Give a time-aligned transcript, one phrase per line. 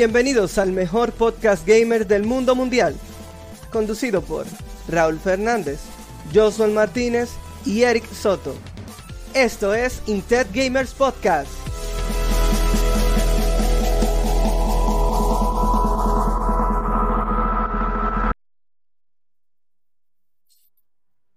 [0.00, 2.96] Bienvenidos al mejor podcast gamer del mundo mundial,
[3.70, 4.46] conducido por
[4.88, 5.78] Raúl Fernández,
[6.32, 7.28] Josuel Martínez
[7.66, 8.54] y Eric Soto.
[9.34, 11.52] Esto es Intet Gamers Podcast.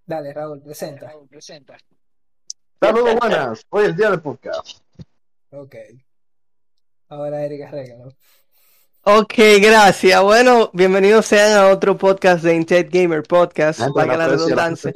[0.06, 1.12] Dale, Raúl, presenta.
[2.80, 3.66] Saludos, buenas.
[3.72, 4.80] Hoy es día del podcast.
[5.52, 5.76] Ok.
[7.09, 8.14] Ahora Eric arréglalo.
[9.06, 10.22] Ok, gracias.
[10.22, 13.80] Bueno, bienvenidos sean a otro podcast de Intet Gamer Podcast.
[13.82, 14.94] Gente, Valga la redundancia.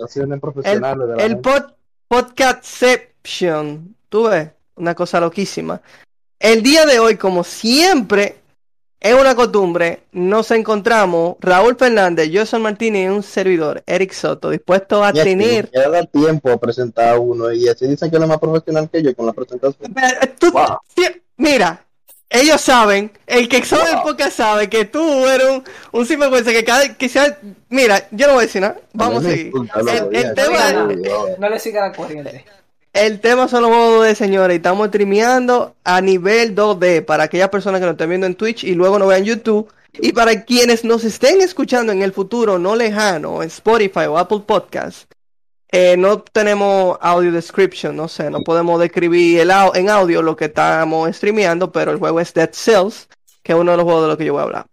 [1.18, 1.64] El, pod,
[2.08, 3.96] Podcastception.
[4.08, 5.82] Tú ves, una cosa loquísima.
[6.40, 8.38] El día de hoy, como siempre,
[9.02, 15.04] es una costumbre, nos encontramos Raúl Fernández, José Martínez y un servidor, Eric Soto, dispuesto
[15.04, 15.70] a Y tener...
[15.74, 19.04] Ya da tiempo a presentar a uno y así dicen que es más profesional que
[19.04, 19.94] yo con la presentación.
[19.94, 20.78] Pero, tú- Wow.
[21.36, 21.84] mira,
[22.30, 24.04] ellos saben, el que sabe el Wow.
[24.04, 27.38] podcast sabe que tú eres un, un sinvergüenza que cada que sea,
[27.70, 29.54] mira, yo no voy a decir nada, vamos a seguir.
[30.12, 31.38] El, tema, ya, ya.
[31.40, 32.46] No le siga la corriente.
[32.94, 37.50] el tema son los juegos de señores y estamos streameando a nivel 2D para aquellas
[37.50, 39.72] personas que nos estén viendo en Twitch y luego nos vean en YouTube.
[40.00, 44.42] Y para quienes nos estén escuchando en el futuro no lejano, en Spotify o Apple
[44.46, 45.12] Podcast,
[45.72, 50.36] eh, no tenemos audio description, no sé, no podemos describir el au- en audio lo
[50.36, 53.08] que estamos streameando, pero el juego es Dead Cells,
[53.44, 54.66] que es uno de los juegos de los que yo voy a hablar.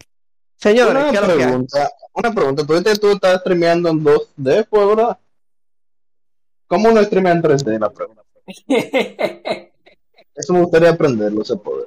[0.56, 2.66] Señores, Una ¿qué es lo que pregunta, una pregunta.
[2.66, 5.18] Tú tú estás streameando en 2D, pues, ¿verdad?
[6.66, 7.78] ¿Cómo uno streamea en 3D?
[7.78, 8.22] La pregunta.
[10.34, 11.86] Eso me gustaría aprenderlo, ese poder.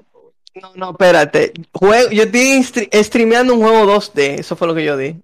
[0.61, 1.53] No, no, espérate.
[1.73, 5.15] Juego, yo estoy stre- streameando un juego 2D, eso fue lo que yo di.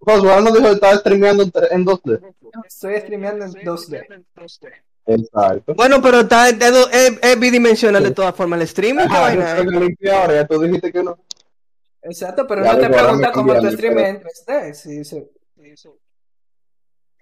[0.00, 2.20] Josué nos dijo que estaba streameando en tre- en 2D.
[2.66, 4.22] Estoy streameando en 2D.
[5.06, 5.74] Exacto.
[5.74, 6.56] Bueno, pero está, es,
[6.92, 9.08] es- es bidimensional de todas formas el streaming.
[9.08, 9.68] ¿qué Ah, vaina yo es?
[9.70, 11.18] soy limpiado ahora, ya tú dijiste que no.
[12.02, 14.74] Exacto, pero Ya, no te pregunta cómo tú streames en 3D.
[14.74, 15.28] Sí, sí.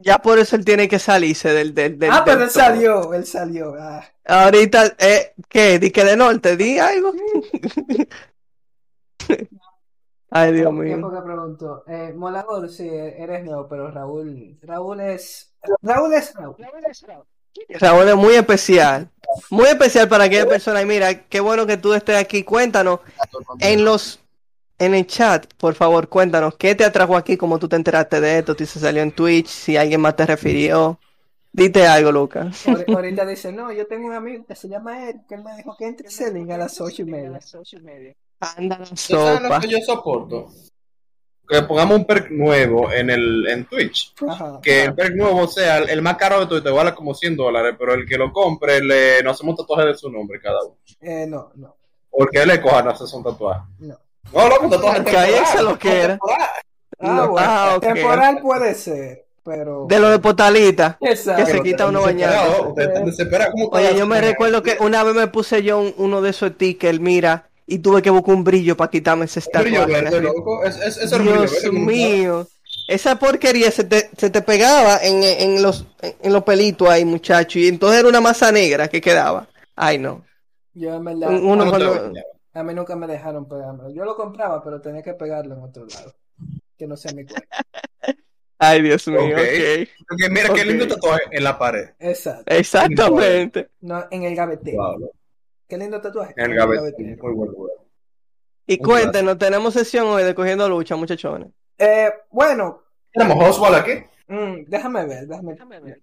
[0.00, 1.74] Ya por eso él tiene que salirse del...
[1.74, 2.60] del, del Ah, pero él todo.
[2.62, 3.74] salió, él salió.
[3.76, 4.04] Ah.
[4.26, 5.80] Ahorita, eh, ¿qué?
[5.80, 6.56] ¿Di que de norte?
[6.56, 7.12] ¿Di algo?
[10.30, 10.84] Ay, Dios mío.
[10.84, 11.84] Tiempo que pregunto.
[11.86, 14.58] Eh, Molador, sí, eres nuevo, pero Raúl.
[14.62, 15.54] Raúl es.
[15.82, 16.56] Raúl es Raúl.
[17.80, 19.10] Raúl es muy especial.
[19.50, 20.82] Muy especial para aquella persona.
[20.82, 22.44] Y mira, qué bueno que tú estés aquí.
[22.44, 23.00] Cuéntanos
[23.60, 24.20] en los
[24.80, 28.38] en el chat, por favor, cuéntanos qué te atrajo aquí, cómo tú te enteraste de
[28.38, 31.00] esto, si se salió en Twitch, si alguien más te refirió.
[31.52, 32.64] Dite algo, Lucas.
[32.68, 35.56] Ahor- Ahorita dice, no, yo tengo un amigo que se llama Eric, que él me
[35.56, 37.40] dijo que entre ese link a las ocho y media.
[38.40, 39.60] Anda la ¿Tú sabes lo sopa.
[39.60, 40.48] que yo soporto?
[41.48, 44.12] Que pongamos un perk nuevo en el en Twitch.
[44.28, 44.60] Ajá.
[44.62, 47.14] Que el perk nuevo sea el, el más caro de todo y te vale como
[47.14, 50.40] 100 dólares, pero el que lo compre le, no hacemos un tatuaje de su nombre
[50.40, 50.76] cada uno.
[51.00, 51.74] Eh, no, no,
[52.10, 53.62] Porque él le coja no hace un tatuaje.
[53.78, 53.98] no.
[54.30, 56.08] No, loco, un tatuaje Cállense temporal, lo que era.
[56.08, 56.48] temporal.
[57.00, 57.82] Ah, No, bueno, ah, ok.
[57.82, 59.86] temporal puede ser, pero.
[59.88, 60.98] De lo de Potalita.
[61.00, 61.44] Exacto.
[61.46, 62.74] que se quita uno bañado.
[62.74, 66.50] ¿Cómo Oye, yo me recuerdo que una vez me puse yo un- uno de esos
[66.52, 70.64] stickers, mira, y tuve que buscar un brillo para quitarme ese verde, loco.
[70.64, 72.46] Es, es, es el brillo Dios mío.
[72.88, 77.58] Esa porquería se te, se te pegaba en, en los, en los pelitos ahí, muchacho.
[77.58, 79.46] Y entonces era una masa negra que quedaba.
[79.76, 80.24] Ay, no.
[80.72, 82.20] Yo en verdad, Un- uno ¿Cómo te cuando-
[82.54, 83.90] a mí nunca me dejaron pegármelo.
[83.90, 86.14] Yo lo compraba, pero tenía que pegarlo en otro lado.
[86.78, 87.46] Que no sea mi cuerpo.
[88.58, 89.20] Ay, Dios mío.
[89.20, 89.32] Ok.
[89.32, 89.88] ok.
[90.08, 91.90] Porque mira qué lindo tatuaje en la pared.
[92.00, 92.44] Exacto.
[92.52, 93.68] Exactamente.
[93.82, 94.78] No, en el gavetero.
[94.78, 95.12] Wow.
[95.68, 96.34] Qué lindo tatuaje.
[96.36, 97.22] El gavetero.
[97.22, 97.76] Muy buen lugar.
[98.66, 101.48] Y cuéntenos, tenemos sesión hoy de Cogiendo Lucha, muchachones.
[101.78, 103.92] Eh, bueno, Tenemos Oswald aquí.
[104.28, 106.00] mm, déjame ver, déjame, déjame ver.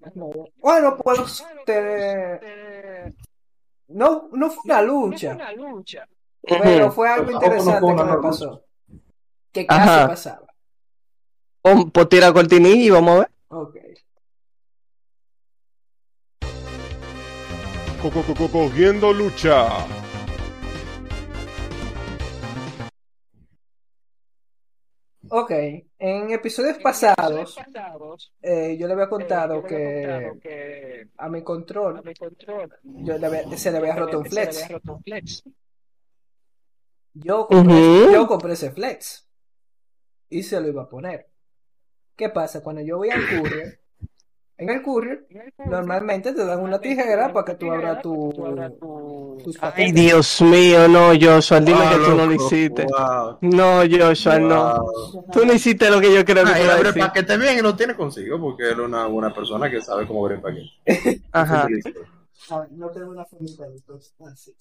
[0.57, 3.13] Bueno, pues, te-
[3.89, 5.37] no, no fue una lucha,
[6.41, 6.93] pero Ujú.
[6.95, 8.21] fue algo Tampoco no interesante fue que una me lucha.
[8.27, 8.63] pasó.
[9.51, 10.07] Que casi Ajá.
[10.07, 10.47] pasaba.
[11.93, 13.29] Pues tira cortinilla y vamos a ver.
[13.49, 13.75] Ok.
[18.05, 19.67] Co- co- co- Cogiendo lucha.
[25.27, 25.51] Ok,
[25.97, 27.57] en episodios pasados,
[28.43, 32.03] eh, yo le había contado que a mi control
[32.83, 34.67] yo le había- se le había roto un flex.
[37.15, 38.11] Yo compré, Ujú.
[38.13, 39.27] yo compré ese flex
[40.29, 41.27] y se lo iba a poner.
[42.15, 42.61] ¿Qué pasa?
[42.61, 43.79] Cuando yo voy al courier,
[44.57, 45.25] en el courier
[45.65, 48.31] normalmente te dan una tijera para que tú abras tu,
[49.43, 49.91] tus Ay.
[49.91, 52.85] Dios mío, no, Joshua, dime Ah, que tú no lo hiciste.
[52.85, 53.37] Wow.
[53.41, 54.75] No, Joshua, no.
[54.81, 55.25] Wow.
[55.31, 57.01] Tú no hiciste lo que yo creo que Ah, abre decir.
[57.01, 60.25] paquete bien y lo tiene consigo porque él es una buena persona que sabe cómo
[60.25, 61.21] abrir paquete.
[61.31, 61.67] Ajá.
[62.49, 64.13] A ver, no tengo una de estos.
[64.21, 64.53] Ah, sí.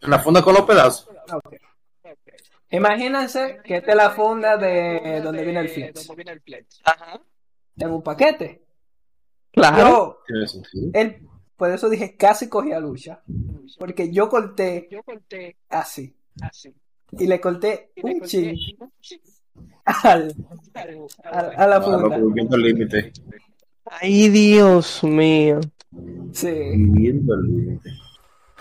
[0.00, 1.08] La funda con los pedazos.
[1.32, 1.54] Ok.
[2.70, 6.80] Imagínense que esta es la funda de donde viene el flex.
[6.84, 7.20] Ajá.
[7.76, 8.62] Tengo un paquete.
[9.52, 10.20] Claro.
[10.28, 10.62] Yo,
[10.94, 11.26] él,
[11.56, 13.22] por eso dije casi cogí a lucha.
[13.78, 14.88] Porque yo corté
[15.68, 16.14] así.
[17.12, 18.56] Y le corté un chin
[19.84, 20.34] al,
[21.24, 22.16] al- a la funda.
[22.18, 23.12] viviendo el límite.
[23.84, 25.60] Ay, Dios mío.
[26.32, 26.48] Sí.
[26.50, 27.90] Viviendo el límite.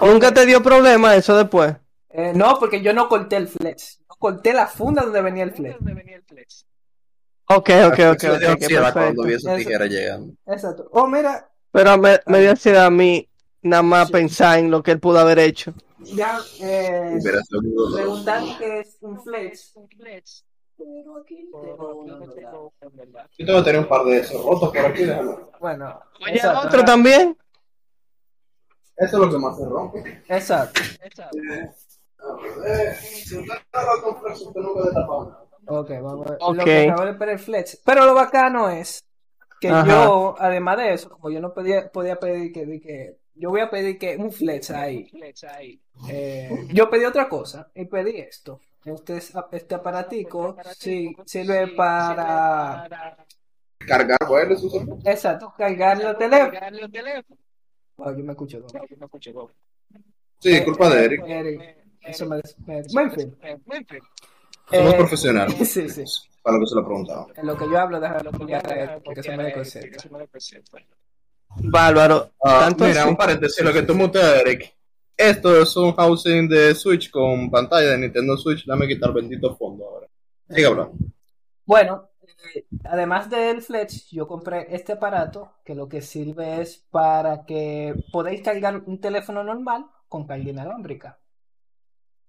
[0.01, 1.75] ¿Nunca te dio problema eso después?
[2.09, 3.99] Eh, no, porque yo no corté el flex.
[3.99, 5.77] Yo corté la funda donde venía el flex.
[7.49, 9.57] Ok, ok, ok, Se le dio ok, ansiedad cuando vi esa Eso.
[9.57, 10.33] tijera llegando.
[10.47, 10.87] Exacto.
[10.91, 13.27] Oh, mira, Pero me, me dio ansiedad a mí
[13.61, 15.73] nada más pensar en lo que él pudo haber hecho.
[15.99, 17.19] ya eh,
[17.93, 19.73] preguntar qué es un flex.
[20.75, 22.51] Pero aquí tengo uno, ¿verdad?
[23.37, 25.35] Yo tengo que tener un par de esos rotos por aquí, déjame.
[25.59, 26.67] Bueno, Oye, exacto.
[26.67, 27.37] otro también.
[28.97, 30.23] Eso es lo que más se rompe.
[30.27, 30.81] Exacto.
[32.65, 35.39] Eh, si usted no lo compra, usted nunca le tapa nada.
[35.65, 36.39] Ok, vamos a ver.
[36.41, 36.55] Ok.
[36.57, 37.81] Lo que acabo de poner el flex.
[37.85, 39.03] Pero lo bacano es
[39.59, 39.87] que Ajá.
[39.87, 43.61] yo, además de eso, como yo no podía, podía pedir que, de que yo voy
[43.61, 45.09] a pedir que un flex ahí.
[46.09, 48.59] Eh, yo pedí otra cosa y pedí esto.
[48.85, 53.15] Este, es- este aparatico sí, sirve para,
[53.87, 54.17] Cargar
[55.05, 56.59] exacto, cargar los teléfonos.
[57.97, 59.49] Wow, yo me escucho todo.
[60.39, 61.23] Sí, culpa de Eric.
[61.25, 63.37] Eric, eso me, me- en fin.
[64.69, 65.55] Somos Eh, profesionales.
[65.71, 66.03] sí, sí.
[66.41, 67.27] Para lo que se lo preguntaba.
[67.35, 70.83] En lo que yo hablo, déjalo él, porque se me desconcentra.
[71.55, 72.31] Bárbaro.
[72.41, 73.09] Tanto mira, así.
[73.09, 74.73] un paréntesis, lo que tú muteas, Eric.
[75.15, 78.65] Esto es un housing de Switch con pantalla de Nintendo Switch.
[78.65, 80.07] Dame quitar bendito fondo ahora.
[80.49, 80.93] Sigue hablando.
[81.65, 82.09] Bueno,
[82.55, 87.93] eh, además del Flex, yo compré este aparato que lo que sirve es para que
[88.11, 91.19] podáis cargar un teléfono normal con carga inalámbrica.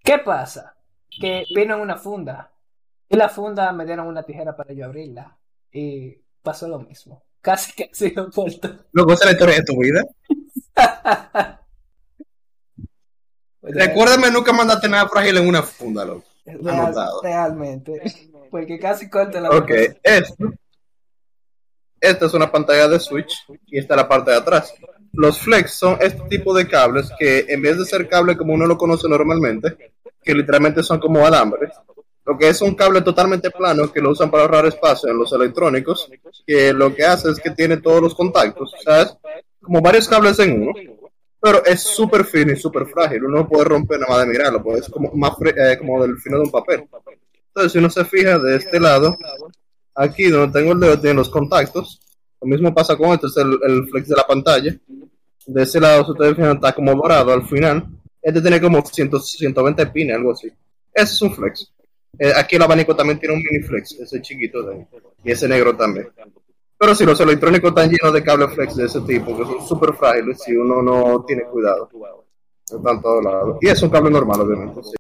[0.05, 0.77] ¿Qué pasa?
[1.21, 2.51] Que vino en una funda
[3.09, 5.37] y la funda me dieron una tijera para yo abrirla
[5.73, 7.23] y pasó lo mismo.
[7.41, 8.87] Casi casi lo corto.
[8.93, 10.03] Luego, esa es la historia de tu vida.
[13.63, 16.25] Recuérdame, nunca mandaste nada frágil en una funda, loco.
[16.45, 18.03] Real- realmente,
[18.51, 19.71] porque casi corto la Ok,
[20.03, 20.53] esto.
[22.01, 23.33] Esta es una pantalla de Switch
[23.67, 24.75] y esta es la parte de atrás.
[25.13, 28.67] Los flex son este tipo de cables que en vez de ser cable como uno
[28.67, 29.94] lo conoce normalmente,
[30.25, 31.73] que literalmente son como alambres,
[32.27, 35.33] lo que es un cable totalmente plano que lo usan para ahorrar espacio en los
[35.33, 36.11] electrónicos,
[36.47, 39.15] que lo que hace es que tiene todos los contactos, ¿sabes?
[39.61, 40.73] Como varios cables en uno,
[41.39, 43.25] pero es súper fino y súper frágil.
[43.25, 46.17] Uno no puede romper nada más de mirarlo, pues es como, más eh, como del
[46.17, 46.89] fino de un papel.
[47.49, 49.17] Entonces, si uno se fija de este lado,
[49.95, 52.01] aquí donde tengo el dedo tiene los contactos.
[52.41, 54.75] Lo mismo pasa con esto, es el, el flex de la pantalla.
[55.47, 57.87] De ese lado, si ustedes fijan, está como dorado al final.
[58.25, 60.49] Este tiene como 100, 120 pines, algo así.
[60.95, 61.71] Ese es un flex.
[62.19, 64.87] Eh, aquí el abanico también tiene un mini flex, ese chiquito de ahí.
[65.23, 66.09] Y ese negro también.
[66.79, 69.93] Pero si los electrónicos están llenos de cable flex de ese tipo, que son súper
[69.93, 71.91] frágiles si uno no tiene cuidado.
[72.65, 73.59] Están todos lados.
[73.61, 74.83] Y es un cable normal, obviamente.
[74.83, 74.95] sí.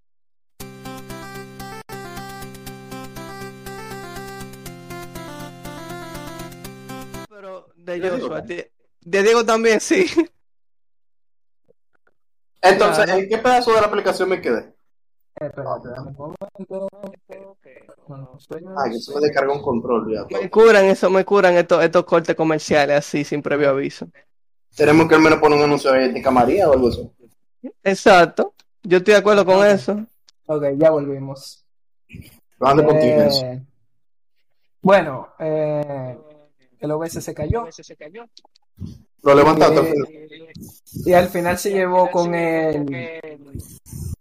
[7.30, 10.04] Pero de Joshua, de, de Diego también, sí.
[12.64, 13.08] Entonces.
[13.08, 14.74] ¿en qué pedazo de la aplicación me quedé?
[15.40, 15.50] Eh,
[18.38, 20.38] sueño- Ah, que se me descarga un control ya.
[20.40, 24.06] Me curan eso, me curan estos, estos cortes comerciales así, sin previo aviso.
[24.76, 27.10] Tenemos que al menos poner un anuncio de Ética María o algo así.
[27.82, 28.54] Exacto.
[28.82, 30.04] Yo estoy de acuerdo con eso.
[30.46, 31.64] Ok, ya volvimos.
[32.60, 33.62] Eh,
[34.82, 36.18] bueno, eh,
[36.80, 37.66] el OBS se cayó
[39.24, 40.48] Lo levantaste al eh, final.
[41.06, 42.84] y al final se llevó con el...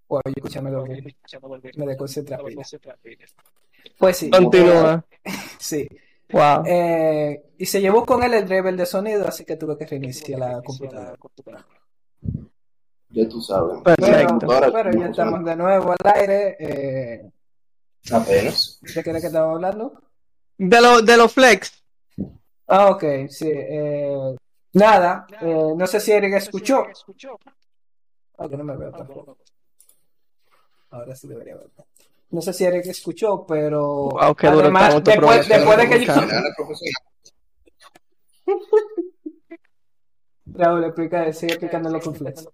[0.07, 1.15] Bueno, yo escúchame lo que
[1.75, 2.39] me desconcentra.
[3.97, 5.03] Pues sí, Continúa.
[5.59, 5.87] sí.
[6.31, 6.63] Wow.
[6.65, 10.39] Eh, y se llevó con él el driver de sonido, así que tuve que reiniciar
[10.39, 11.17] la computadora.
[13.09, 13.81] Ya tú sabes.
[13.83, 14.47] Perfecto.
[14.47, 16.57] Pero, pero ya estamos de nuevo al aire.
[16.59, 17.31] Eh,
[18.11, 18.79] Apenas.
[18.81, 20.01] ¿De qué era que estaba hablando?
[20.57, 21.83] De, lo, de los flex.
[22.67, 23.49] Ah, ok, sí.
[23.51, 24.35] eh,
[24.73, 26.85] nada, eh, no sé si Eric escuchó.
[28.37, 29.37] Ah, que no me veo tampoco.
[30.89, 31.69] Ahora sí debería ver.
[32.29, 36.07] No sé si Eric escuchó, pero Wow, qué duro además, después, después de que.
[40.45, 42.47] Raúl, explica, sigue explicándolo con Flex.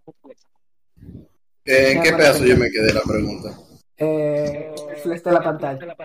[1.65, 3.57] Eh, ¿En qué pedazo yo me quedé la pregunta?
[3.97, 5.97] Eh, Flex de la pantalla,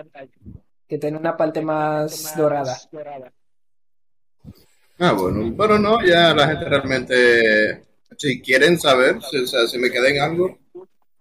[0.87, 2.77] que tiene una parte más dorada.
[4.99, 7.83] Ah, bueno, pero no, ya la gente realmente,
[8.17, 10.57] si quieren saber, si, o sea, si me quedé en algo,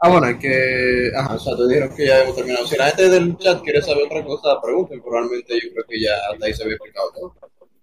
[0.05, 1.11] Ah, bueno, es que.
[1.17, 2.67] Ajá, o sea, te dijeron que ya hemos terminado.
[2.67, 5.01] Si la gente del chat quiere saber otra cosa, pregunten.
[5.01, 7.35] Probablemente yo creo que ya hasta ahí se había explicado todo.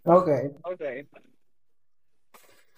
[0.03, 0.29] Ok.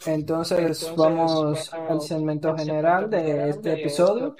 [0.06, 4.34] Entonces vamos al segmento general de este episodio.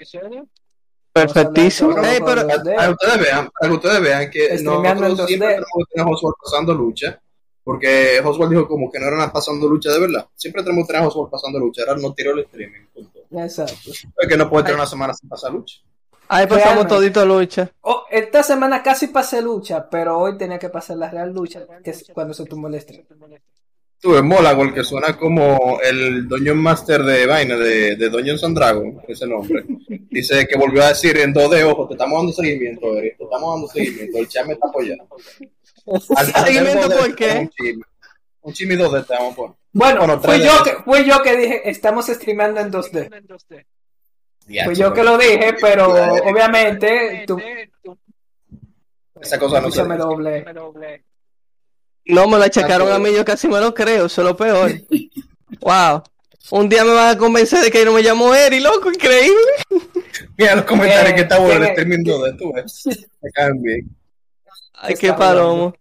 [1.12, 1.90] Perfectísimo.
[1.90, 4.64] Vamos a Ey, hablar pero, Para que ustedes vean, que ustedes vean que
[5.02, 5.86] nosotros siempre 2D.
[5.92, 7.20] tenemos a pasando lucha.
[7.64, 10.26] Porque Oswald dijo como que no era nada pasando lucha de verdad.
[10.34, 11.82] Siempre tenemos que tener a Oswald pasando lucha.
[11.88, 12.80] Ahora no tiró el streaming.
[12.92, 13.20] Punto.
[13.32, 13.90] Exacto.
[13.90, 15.78] Es que no puede tener una semana sin pasar lucha.
[16.28, 16.94] ahí pasamos Realmente.
[16.94, 17.70] todito lucha.
[17.80, 21.90] Oh, esta semana casi pasé lucha, pero hoy tenía que pasar la real lucha, que
[21.90, 23.04] es cuando se tumbó el stream.
[23.98, 29.02] Tuve Molagol, que suena como el Dungeon Master de vaina, de, de Dungeons and Dragons,
[29.08, 29.64] ese nombre.
[30.10, 33.24] Dice que volvió a decir en dos de ojos, te estamos dando seguimiento, Eric, te
[33.24, 35.06] estamos dando seguimiento, el chat me está apoyando.
[36.44, 37.38] ¿Seguimiento de por qué?
[37.40, 37.84] Un chisme,
[38.42, 39.56] un chisme y dos de te vamos a poner.
[39.72, 43.64] Bueno, Bueno, fui yo, que, fui yo que dije, estamos streamando en 2D.
[44.46, 47.40] Ya, Fui yo que lo dije, pero obviamente tú,
[49.20, 49.96] Esa cosa no se dice.
[49.96, 51.04] doble.
[52.06, 54.70] No me lo achacaron a mí, yo casi me lo creo, eso es lo peor.
[55.60, 56.02] Wow.
[56.50, 59.34] Un día me van a convencer de que yo no me llamo Eri, loco, increíble.
[60.36, 62.82] Mira los comentarios Eh, que está bueno streaming 2D, tú ves.
[63.22, 63.88] Me caen bien.
[64.74, 65.74] Ay, qué palomo.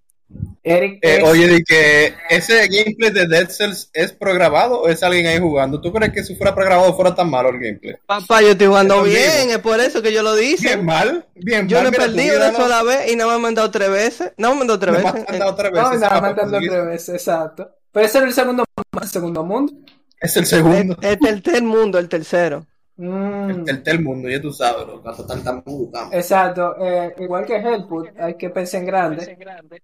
[0.64, 5.04] Eric, Eh, es- oye, di que ese gameplay de Dead Cells es programado o es
[5.04, 5.80] alguien ahí jugando.
[5.82, 7.96] ¿Tú crees que si fuera programado fuera tan malo el gameplay?
[8.06, 10.66] Papá, yo estoy jugando bien, es por eso que yo lo dije.
[10.70, 11.84] Bien mal, bien Yo mal.
[11.84, 14.32] no he Mira, perdido una sola vez y no me han mandado tres veces.
[14.38, 15.26] No me han mandado tres Me veces.
[15.28, 16.00] han dado tres no, veces.
[16.00, 17.70] nada, Ah, mandando pues, tres veces, exacto.
[17.92, 18.64] Pero ese era el segundo,
[19.02, 19.74] el segundo mundo.
[20.20, 20.98] Es el segundo.
[21.02, 22.66] Es el tercer mundo, el tercero.
[22.96, 25.64] Mm, El del mundo, ya tú sabes, los gatos están tan
[26.12, 29.82] exacto, eh, igual que Hellput, hay que pensar en grande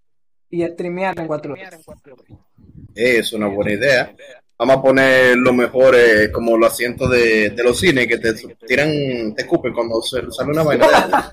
[0.51, 1.59] y streamear en 4D.
[2.95, 4.15] Es una buena idea.
[4.57, 8.33] Vamos a poner lo mejor eh, como los asientos de, de los cines que te
[8.67, 11.31] tiran, te escupen cuando se- sale una vaina.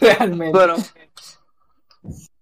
[0.00, 0.50] Realmente.
[0.58, 0.76] Bueno.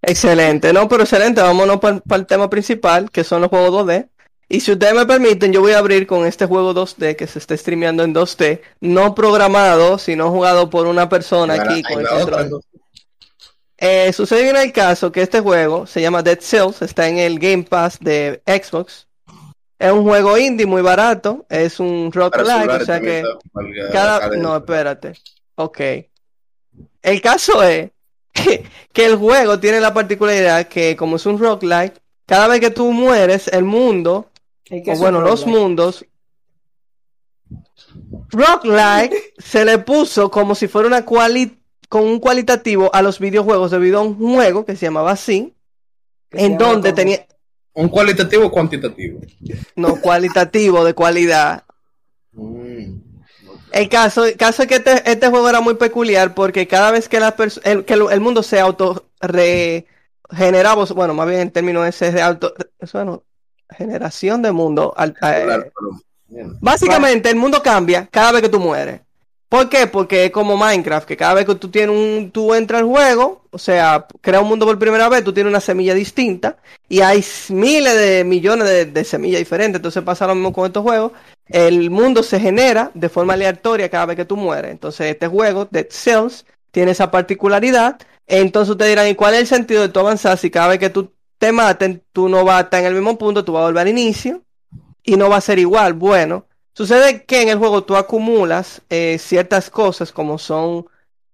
[0.03, 1.41] Excelente, no, pero excelente.
[1.43, 4.09] Vámonos para el tema principal, que son los juegos 2D.
[4.49, 7.41] Y si ustedes me permiten, yo voy a abrir con este juego 2D que se
[7.41, 12.61] está streameando en 2D, no programado, sino jugado por una persona aquí con el control.
[13.79, 17.41] Eh, sucede en el caso que este juego se llama Dead Cells, está en el
[17.41, 19.09] Game Pass de Xbox.
[19.79, 23.25] Es un juego indie muy barato, es un rock like, o sea que
[23.93, 24.29] cada...
[24.31, 25.15] No, espérate.
[25.57, 25.81] Ok.
[27.03, 27.91] El caso es
[28.33, 32.71] que, que el juego tiene la particularidad que como es un roguelike, cada vez que
[32.71, 34.36] tú mueres, el mundo, ¿Y qué
[34.71, 36.05] o bueno, los mundos,
[38.31, 41.59] roguelike se le puso como si fuera una quali
[41.89, 45.55] con un cualitativo a los videojuegos debido a un juego que se llamaba así,
[46.33, 47.27] en donde como- tenía,
[47.75, 49.21] ¿Un cualitativo o cuantitativo?
[49.77, 51.65] no, cualitativo, de cualidad.
[52.33, 52.97] Mm.
[53.73, 57.09] El caso, el caso es que este, este juego era muy peculiar porque cada vez
[57.09, 61.85] que, la el, que el, el mundo se auto regeneraba, bueno, más bien el término
[61.85, 63.23] ese es de auto, eso no,
[63.71, 64.93] generación de mundo.
[64.97, 66.57] al- eh, Claro, pero, bien.
[66.61, 69.01] básicamente el mundo cambia cada vez que tú mueres.
[69.49, 69.87] ¿Por qué?
[69.87, 73.45] Porque es como Minecraft, que cada vez que tú tienes un, tú entras al juego,
[73.53, 76.57] o sea, crea un mundo por primera vez, tú tienes una semilla distinta
[76.89, 79.79] y hay miles de millones de, de semillas diferentes.
[79.79, 81.13] Entonces pasa lo mismo con estos juegos.
[81.47, 84.73] El mundo se genera de forma aleatoria cada vez que tú mueres.
[84.73, 87.99] Entonces este juego, Dead Cells, tiene esa particularidad.
[88.27, 90.91] Entonces ustedes dirán, ¿y cuál es el sentido de tú avanzar si cada vez que
[90.91, 93.67] tú te maten, tú no vas a estar en el mismo punto, tú vas a
[93.67, 94.43] volver al inicio
[95.03, 95.93] y no va a ser igual?
[95.95, 100.87] Bueno, sucede que en el juego tú acumulas eh, ciertas cosas como son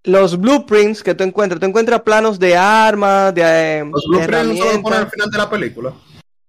[0.05, 1.61] los blueprints que tú encuentras.
[1.61, 4.99] Tú encuentras planos de armas, de, eh, Los de blueprints no solo ponen herramientas.
[5.05, 5.93] al final de la película.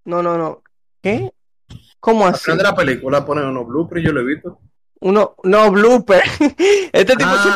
[0.05, 0.62] No, no, no.
[1.01, 1.31] ¿Qué?
[2.00, 2.45] ¿Cómo Al así?
[2.45, 4.60] final de la película ponen unos blueprints, yo lo he visto.
[5.01, 6.24] Uno, no, blooper.
[6.91, 7.43] Este tipo Ah.
[7.43, 7.50] se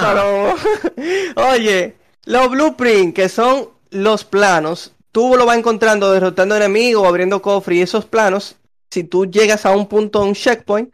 [1.36, 1.51] paró.
[1.54, 7.80] Oye, los blueprints, que son los planos, tú lo vas encontrando derrotando enemigos, abriendo cofres,
[7.80, 8.56] y esos planos,
[8.92, 10.94] si tú llegas a un punto, un checkpoint,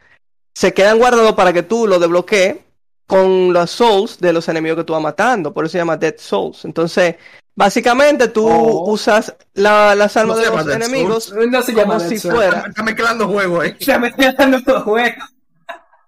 [0.55, 2.55] se quedan guardados para que tú lo desbloquees
[3.05, 5.53] con los souls de los enemigos que tú vas matando.
[5.53, 6.63] Por eso se llama Dead Souls.
[6.63, 7.15] Entonces,
[7.53, 8.89] básicamente tú Oh.
[8.89, 12.33] usas la- las armas No de los enemigos No se como llama si Dead Cells.
[12.33, 12.57] fuera.
[12.59, 13.75] Está, está mezclando juegos ahí.
[13.81, 15.23] Se me está dando los juegos.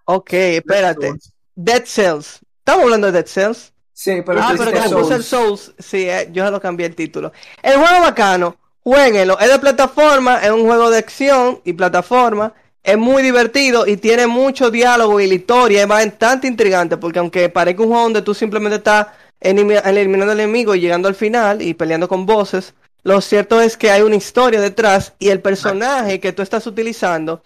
[0.06, 1.16] Ok, espérate.
[1.54, 2.40] Dead Cells.
[2.60, 3.74] Estamos hablando de Dead Cells.
[3.98, 5.74] Sí, pero Ah, pero como puse el Souls.
[5.80, 7.32] Sí, eh, yo lo cambié el título.
[7.64, 12.98] El juego bacano, jueguenlo, es de plataforma, es un juego de acción y plataforma, es
[12.98, 17.84] muy divertido y tiene mucho diálogo y la historia es bastante intrigante porque aunque parezca
[17.84, 19.08] un juego donde tú simplemente estás
[19.40, 22.74] eliminando al enemigo y llegando al final y peleando con bosses,
[23.04, 27.42] lo cierto es que hay una historia detrás y el personaje que tú estás utilizando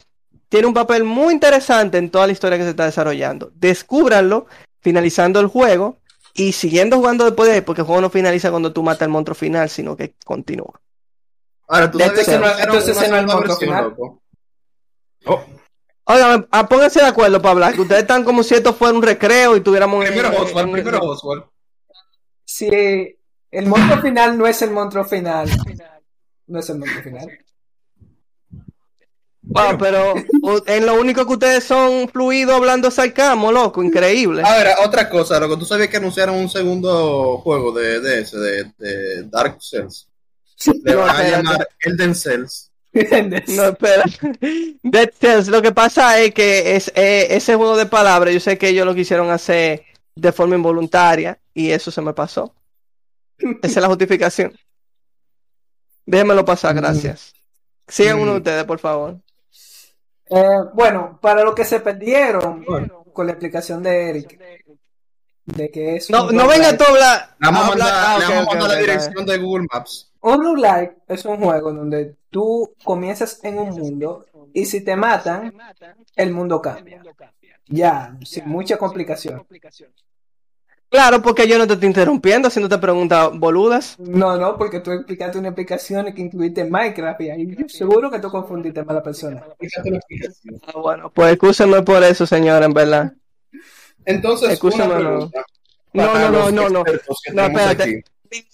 [0.50, 3.52] tiene un papel muy interesante en toda la historia que se está desarrollando.
[3.54, 4.48] Descúbranlo
[4.82, 5.99] finalizando el juego
[6.40, 9.10] y siguiendo jugando después de ahí, porque el juego no finaliza cuando tú matas al
[9.10, 10.80] monstruo final, sino que continúa.
[11.68, 13.84] Ahora, tú sabes que no Entonces, no el monstruo final.
[13.84, 14.22] loco.
[15.26, 15.44] Oh,
[16.06, 19.04] Oigan, ah, pónganse de acuerdo para hablar, que ustedes están como si esto fuera un
[19.04, 20.04] recreo y tuviéramos...
[20.06, 21.44] primero Oswald, un- primero Oswald.
[22.46, 22.68] Si
[23.52, 25.48] el monstruo final no es el monstruo final,
[26.48, 27.30] no es el monstruo final.
[29.52, 30.14] Wow, pero
[30.44, 34.44] u- en lo único que ustedes son fluidos hablando sarcasmo, loco, increíble.
[34.46, 38.38] A ver, otra cosa, loco, tú sabías que anunciaron un segundo juego de, de ese,
[38.38, 40.08] de, de Dark Cells.
[40.84, 41.32] Le No, van a espérate.
[41.44, 42.70] llamar Elden Cells.
[43.48, 44.04] No, espera.
[44.84, 48.58] Dead Cells, lo que pasa es que es, eh, ese juego de palabras, yo sé
[48.58, 49.84] que ellos lo quisieron hacer
[50.16, 52.54] de forma involuntaria y eso se me pasó.
[53.40, 54.54] Esa es la justificación.
[56.06, 57.34] Déjenmelo pasar, gracias.
[57.88, 59.18] Sigan uno de ustedes, por favor.
[60.30, 62.64] Eh, bueno, para lo que se perdieron
[63.14, 64.40] con la explicación de Eric,
[65.46, 67.36] de que es No, no venga tú a hablar.
[67.40, 69.68] Le vamos a mandar, ah, le ok, vamos a ok, mandar la dirección de Google
[69.72, 70.12] Maps.
[70.22, 75.54] Un roguelike es un juego donde tú comienzas en un mundo y si te matan,
[76.16, 77.02] el mundo cambia.
[77.68, 79.46] Ya, sin mucha complicación.
[80.90, 83.96] Claro, porque yo no te estoy interrumpiendo haciéndote preguntas boludas.
[84.00, 88.30] No, no, porque tú explicaste una explicación que incluiste Minecraft y ahí seguro que tú
[88.30, 89.44] confundiste a la persona.
[90.68, 93.14] Ah, bueno, pues excúsenme por eso, señora, en verdad.
[94.04, 95.30] Entonces, Escúchame, no.
[95.94, 96.84] No, no, no, no, no.
[96.86, 97.84] espérate.
[97.84, 98.04] aquí.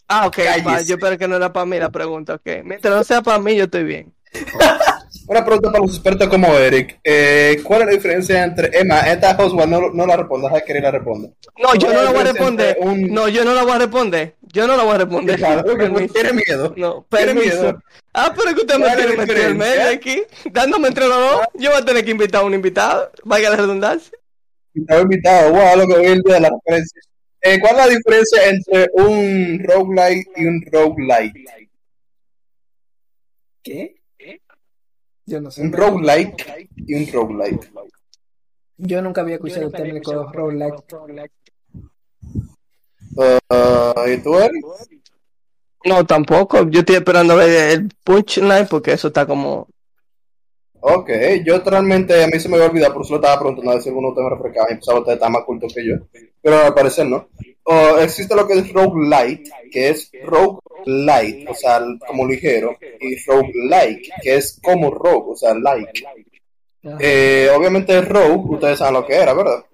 [0.08, 2.63] Ah, ok, pa, yo espero que no era para mí la pregunta, ok.
[2.63, 4.13] Mientras no sea para mí, yo estoy bien.
[5.27, 7.00] Una pregunta para los expertos como Eric.
[7.03, 8.77] Eh, ¿Cuál es la diferencia entre...
[8.77, 11.29] Emma, esta Oswald no, no la responda, deja que la responda.
[11.58, 12.77] No, yo no la voy a responder.
[12.79, 14.36] un- No, yo no la voy a responder.
[14.41, 15.38] Yo no la voy a responder.
[15.38, 16.74] Claro, porque tiene miedo.
[16.77, 17.81] No, Tiene miedo.
[18.14, 21.07] Ah, pero es que usted me ¿Cuál es quiere meter el medio aquí, dándome entre
[21.07, 21.42] los dos.
[21.55, 24.18] Yo voy a tener que invitar a un invitado, vaya la redundancia.
[24.74, 27.01] Estaba invitado, wow, lo que hoy el día de la referencia.
[27.42, 31.46] Eh, ¿Cuál es la diferencia entre un roguelike y un roguelite?
[33.64, 33.96] ¿Qué?
[35.25, 35.61] Yo no sé.
[35.61, 37.68] Un roguelike y un roguelite.
[38.77, 40.83] Yo nunca había escuchado el término roguelike.
[43.16, 44.66] Uh, ¿Y tú, Eric?
[45.85, 46.68] No, tampoco.
[46.70, 49.68] Yo estoy esperando a ver el punchline porque eso está como.
[50.81, 51.09] Ok,
[51.44, 53.81] yo realmente a mí se me había olvidado, por eso lo estaba preguntando a ver
[53.81, 55.96] si alguno ustedes me refrescaba y pensaba que más cultos que yo.
[56.42, 57.27] Pero al parecer no.
[58.01, 64.36] Existe lo que es roguelite, que es roguelite, o sea, como ligero, y roguelike, que
[64.36, 66.06] es como rogue, o sea, like.
[67.00, 69.66] Eh, obviamente rogue, ustedes saben lo que era, ¿verdad?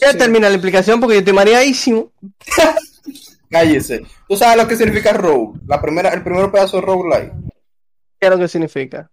[0.00, 0.18] Ya Sí.
[0.18, 2.12] termina la explicación porque yo estoy mareadísimo.
[3.50, 4.02] Cállese.
[4.28, 5.58] ¿Tú sabes lo que significa rogue?
[5.66, 7.32] La primera, el primer pedazo de roguelite.
[8.18, 9.10] ¿Qué es lo que significa?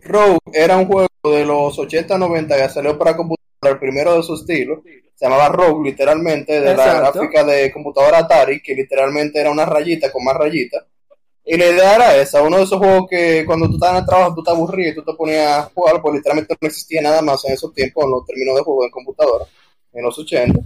[0.00, 4.34] Rogue era un juego de los 80-90 que salió para computadora, el primero de su
[4.34, 4.82] estilo.
[5.14, 10.10] Se llamaba Rogue, literalmente, de la gráfica de computadora Atari, que literalmente era una rayita
[10.10, 10.84] con más rayitas.
[11.44, 14.06] Y la idea era esa, uno de esos juegos que cuando tú estabas en el
[14.06, 17.20] trabajo, tú te aburrías y tú te ponías a jugar, pues literalmente no existía nada
[17.20, 19.44] más en esos tiempos, en los términos de juego de computadora,
[19.92, 20.60] en los 80.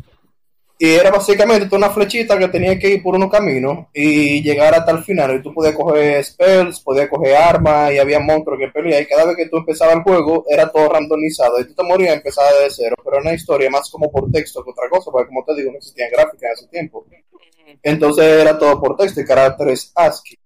[0.79, 4.91] Y era básicamente una flechita que tenía que ir por unos caminos y llegar hasta
[4.93, 5.37] el final.
[5.37, 9.03] Y tú podías coger spells, podías coger armas y había monstruos que peleaban.
[9.03, 11.59] Y cada vez que tú empezabas el juego era todo randomizado.
[11.61, 12.97] Y tú te morías y empezabas de cero.
[13.03, 15.71] Pero era una historia más como por texto que otra cosa, porque como te digo,
[15.71, 17.07] no existían gráficas en ese tiempo.
[17.83, 20.39] Entonces era todo por texto y caracteres ASCII.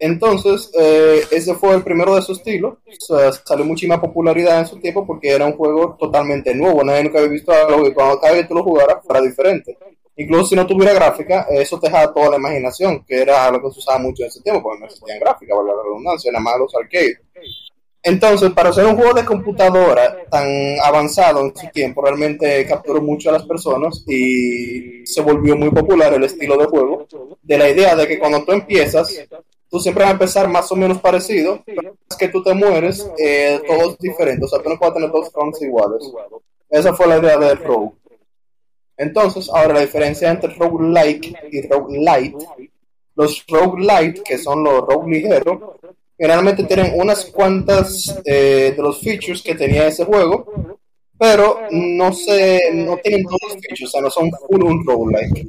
[0.00, 2.78] Entonces, eh, ese fue el primero de su estilo.
[2.86, 6.82] O sea, salió muchísima popularidad en su tiempo porque era un juego totalmente nuevo.
[6.82, 9.76] Nadie nunca había visto algo y cuando cada vez que tú lo jugaras fuera diferente.
[10.16, 13.74] Incluso si no tuviera gráfica, eso te dejaba toda la imaginación, que era algo que
[13.74, 16.58] se usaba mucho en ese tiempo, porque no existían gráfica, valga la redundancia, nada más
[16.58, 17.20] los arcades.
[18.02, 20.46] Entonces, para hacer un juego de computadora tan
[20.82, 26.14] avanzado en su tiempo, realmente capturó mucho a las personas y se volvió muy popular
[26.14, 27.06] el estilo de juego,
[27.42, 29.26] de la idea de que cuando tú empiezas,
[29.70, 33.08] tú siempre vas a empezar más o menos parecido, pero es que tú te mueres,
[33.18, 36.10] eh, todo es diferente, o sea, tú no puedes tener dos fronts iguales.
[36.68, 37.92] Esa fue la idea del Rogue.
[38.96, 42.46] Entonces, ahora la diferencia entre roguelike y roguelite,
[43.14, 45.58] los roguelite, que son los rogue ligeros,
[46.18, 50.76] generalmente tienen unas cuantas eh, de los features que tenía ese juego,
[51.18, 55.48] pero no se, no tienen todos los features, o sea, no son full un roguelike.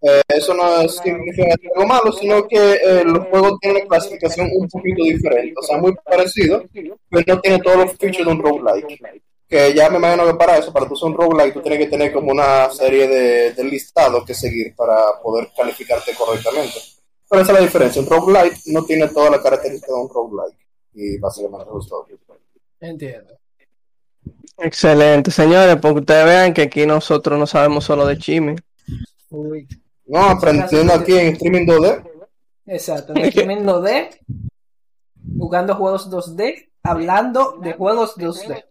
[0.00, 4.48] Eh, eso no es significa algo malo, sino que eh, los juegos tienen una clasificación
[4.54, 6.62] un poquito diferente, o sea, muy parecido,
[7.10, 9.00] pero no tiene todos los features de un roguelike.
[9.48, 11.86] Que ya me imagino que para eso, para tú ser un roguelike, tú tienes que
[11.86, 16.78] tener como una serie de, de listados que seguir para poder calificarte correctamente.
[17.28, 18.02] Pero esa es la diferencia.
[18.02, 20.58] Un roguelike no tiene toda la característica de un roguelike.
[20.94, 22.06] Y básicamente eso es todo.
[22.80, 23.34] Entiendo.
[24.58, 28.56] Excelente, señores, porque ustedes vean que aquí nosotros no sabemos solo de chisme.
[29.30, 29.66] Uy.
[30.08, 32.02] No, aprendiendo aquí en streaming 2D.
[32.66, 33.12] Exacto.
[33.14, 34.08] En streaming 2D,
[35.38, 38.64] jugando juegos 2D, hablando de juegos 2D.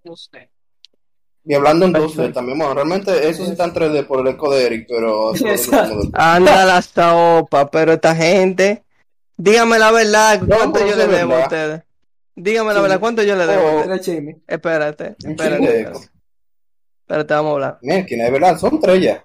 [1.46, 2.34] Y hablando en 2D Perfecto.
[2.34, 2.58] también.
[2.58, 5.32] Bueno, realmente eso sí está en 3D por el eco de Eric, pero.
[6.14, 8.84] Anda la opa, pero esta gente,
[9.38, 11.84] dígame la verdad, No, ¿cuánto yo le debo a ustedes?
[12.36, 13.68] Dígame la verdad, ¿cuánto yo le debo?
[13.68, 13.80] a Oh.
[13.96, 14.36] ustedes?
[14.48, 15.92] Espérate, espérate,
[17.02, 17.78] espérate, vamos a hablar.
[17.82, 19.24] Mira, que es verdad, son tres ya.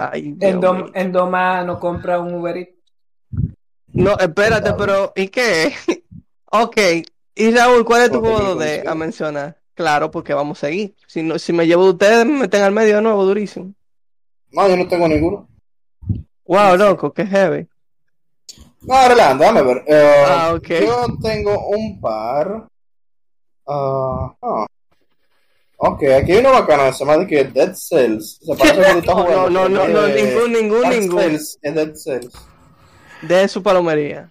[0.00, 2.72] Ay, En, Dom- en Doma no compra un Uber Eats.
[3.94, 5.72] No, espérate, pero ¿y qué?
[6.50, 6.76] ok,
[7.34, 9.58] y Raúl, ¿cuál es tu juego de a mencionar?
[9.74, 10.94] Claro, porque vamos a seguir.
[11.06, 13.72] Si no, si me llevo de ustedes, me meten al medio de nuevo, durísimo.
[14.50, 15.48] No, yo no tengo ninguno.
[16.44, 17.66] Wow, loco, qué heavy.
[18.82, 19.84] No, adelante, dame ver.
[19.86, 20.68] Eh, Ah, ok.
[20.68, 22.66] Yo tengo un par.
[23.66, 24.66] Ah, ah.
[25.84, 28.38] Ok, aquí hay uno bacano, se llama de que Dead Cells.
[28.40, 29.50] Se parece que No, jugando.
[29.50, 31.18] no, no, no, Eh, ningún, ningún, ningún.
[31.20, 32.32] Cells es Dead Cells.
[33.22, 34.30] De su palomería.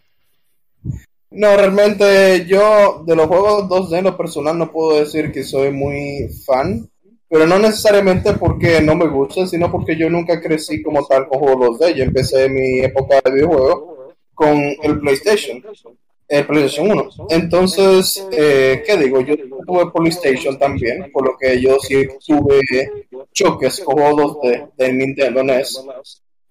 [1.29, 5.71] No, realmente yo de los juegos 2D en lo personal no puedo decir que soy
[5.71, 6.89] muy fan,
[7.29, 11.39] pero no necesariamente porque no me gusten, sino porque yo nunca crecí como tal con
[11.39, 11.95] juegos 2D.
[11.95, 15.61] Yo empecé mi época de videojuegos con el PlayStation,
[16.31, 17.09] el PlayStation 1.
[17.29, 19.19] Entonces, eh, ¿qué digo?
[19.19, 19.35] Yo
[19.67, 22.61] tuve PlayStation también, por lo que yo sí tuve
[23.33, 25.85] choques con juegos 2D de Nintendo NES.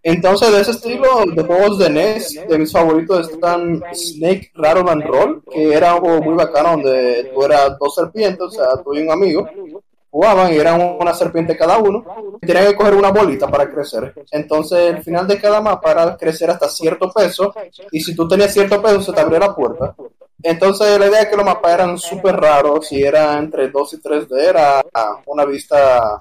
[0.02, 5.04] Entonces, de ese estilo de juegos de NES, de mis favoritos están Snake Rattle and
[5.04, 8.94] Roll, que era un juego muy bacano donde tú eras dos serpientes, o sea, tú
[8.94, 9.48] y un amigo,
[10.10, 12.04] jugaban y eran una serpiente cada uno,
[12.42, 14.12] y tenían que coger una bolita para crecer.
[14.30, 17.54] Entonces, el final de cada mapa era crecer hasta cierto peso,
[17.92, 19.94] y si tú tenías cierto peso, se te abría la puerta.
[20.42, 23.96] Entonces, la idea es que los mapas eran súper raros, y era entre 2 y
[24.00, 24.84] 3D, era
[25.26, 26.20] una vista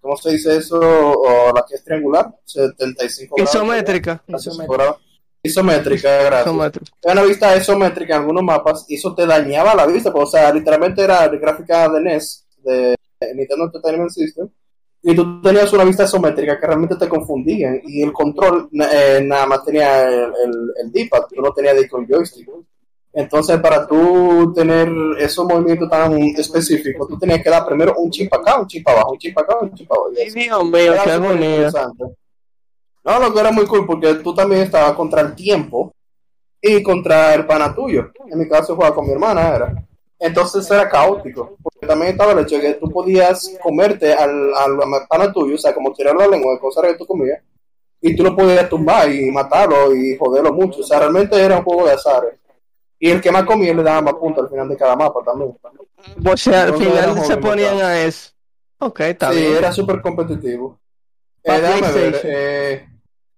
[0.00, 0.78] ¿cómo se dice eso?
[0.80, 3.54] O la que es triangular, 75 grados.
[3.54, 4.22] Isométrica.
[4.66, 4.98] Por-
[5.44, 6.46] Isométrica, gracias.
[6.46, 6.92] Isométrica.
[7.02, 10.30] Era una vista isométrica en algunos mapas y eso te dañaba la vista, pues, o
[10.30, 12.94] sea, literalmente era gráfica de NES, de
[13.34, 14.48] Nintendo Entertainment System,
[15.02, 19.46] y tú tenías una vista isométrica que realmente te confundían y el control eh, nada
[19.46, 22.48] más tenía el, el, el D-pad, tú no tenías de con joystick.
[23.14, 28.32] Entonces, para tú tener esos movimientos tan específicos, tú tenías que dar primero un chip
[28.32, 30.08] acá, un chip abajo, un chip acá, un chip abajo.
[30.16, 30.30] Ay.
[30.30, 32.04] Dios mío, qué interesante.
[33.04, 35.92] No, lo que era muy cool porque tú también estabas contra el tiempo
[36.60, 38.12] y contra el pana tuyo.
[38.30, 39.88] En mi caso jugaba con mi hermana, era.
[40.22, 44.78] Entonces era caótico, porque también estaba el hecho de que tú podías comerte al, al
[45.08, 47.42] pana tuyo, o sea, como tirar la lengua de cosas que tú comías,
[48.00, 50.80] y tú lo podías tumbar y matarlo y joderlo mucho.
[50.80, 52.38] O sea, realmente era un juego de azar.
[53.00, 55.56] Y el que más comía le daba más puntos al final de cada mapa también.
[56.24, 58.30] O sea, al final se ponían a eso.
[58.78, 59.56] Ok, está sí, bien.
[59.56, 60.78] era súper competitivo.
[61.42, 62.88] Eh, déjame ver, eh,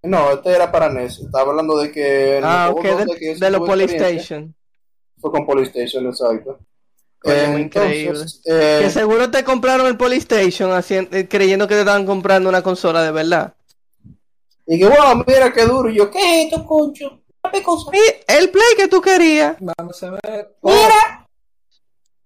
[0.02, 1.20] no, este era para NES.
[1.20, 2.40] Estaba hablando de que.
[2.42, 4.54] Ah, ok, de, que de los Polystation.
[5.18, 6.58] Fue con Polystation, exacto.
[7.24, 8.12] Coño, Eh,
[8.44, 12.62] eh, Que seguro te compraron el Polystation haciendo, eh, creyendo que te estaban comprando una
[12.62, 13.54] consola de verdad.
[14.66, 15.90] y que, wow, mira qué duro.
[15.90, 17.20] Y yo, ¿qué es esto, concho?
[18.26, 19.56] El play que tú querías.
[19.60, 20.56] Vamos a ver.
[20.60, 21.28] Oh, Mira.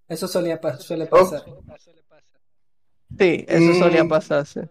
[0.08, 1.44] Eso solía pa- suele pasar.
[3.18, 3.78] Sí, eso Mm.
[3.78, 4.68] solía pasarse.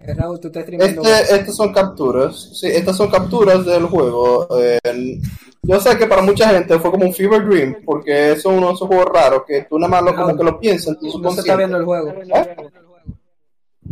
[0.00, 0.64] Eh, Raúl, tú estás.
[0.66, 2.50] Este, estas son capturas.
[2.54, 4.48] Sí, estas son capturas del juego.
[4.58, 5.20] Eh,
[5.62, 8.68] yo sé que para mucha gente fue como un fever dream, porque eso es uno
[8.68, 11.18] de esos juegos raros que tú nada más lo, como que lo piensas en tu
[11.18, 12.14] no se está viendo el juego.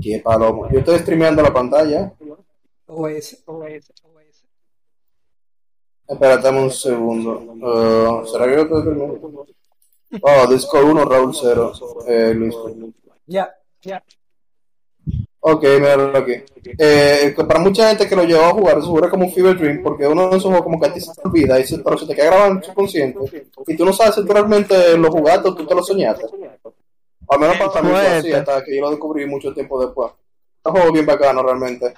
[0.01, 0.69] Qué palomo.
[0.71, 2.13] Yo estoy streameando la pantalla.
[2.87, 3.45] O es.
[6.09, 7.39] Espérate dame un segundo.
[7.39, 9.47] Uh, ¿Será que yo estoy terminando?
[10.23, 11.73] Oh, Discord 1, Raúl 0.
[12.07, 12.75] Eh, listo.
[13.27, 13.55] Ya.
[15.41, 16.35] Ok, míralo aquí.
[16.79, 19.57] Eh, que para mucha gente que lo llevó a jugar, seguro es como un Fever
[19.57, 21.79] Dream, porque uno de esos juegos como que a ti se te olvida, y se,
[21.79, 24.97] pero se te queda grabado en tu subconsciente, y tú no sabes si tú realmente
[24.99, 26.27] lo jugaste o tú te lo soñaste.
[27.29, 30.11] Al menos para mí fue así, hasta que yo lo descubrí mucho tiempo después.
[30.13, 31.95] Es un juego bien bacano realmente.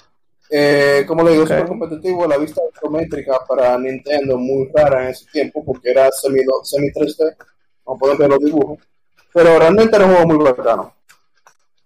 [0.52, 1.50] Eh, como le digo, Ok.
[1.50, 6.40] súper competitivo, la vista isométrica para Nintendo muy rara en ese tiempo, porque era semi,
[6.64, 7.36] semi 3D,
[7.84, 8.78] como pueden ver los dibujos.
[9.32, 10.92] Pero realmente era un juego muy bacano.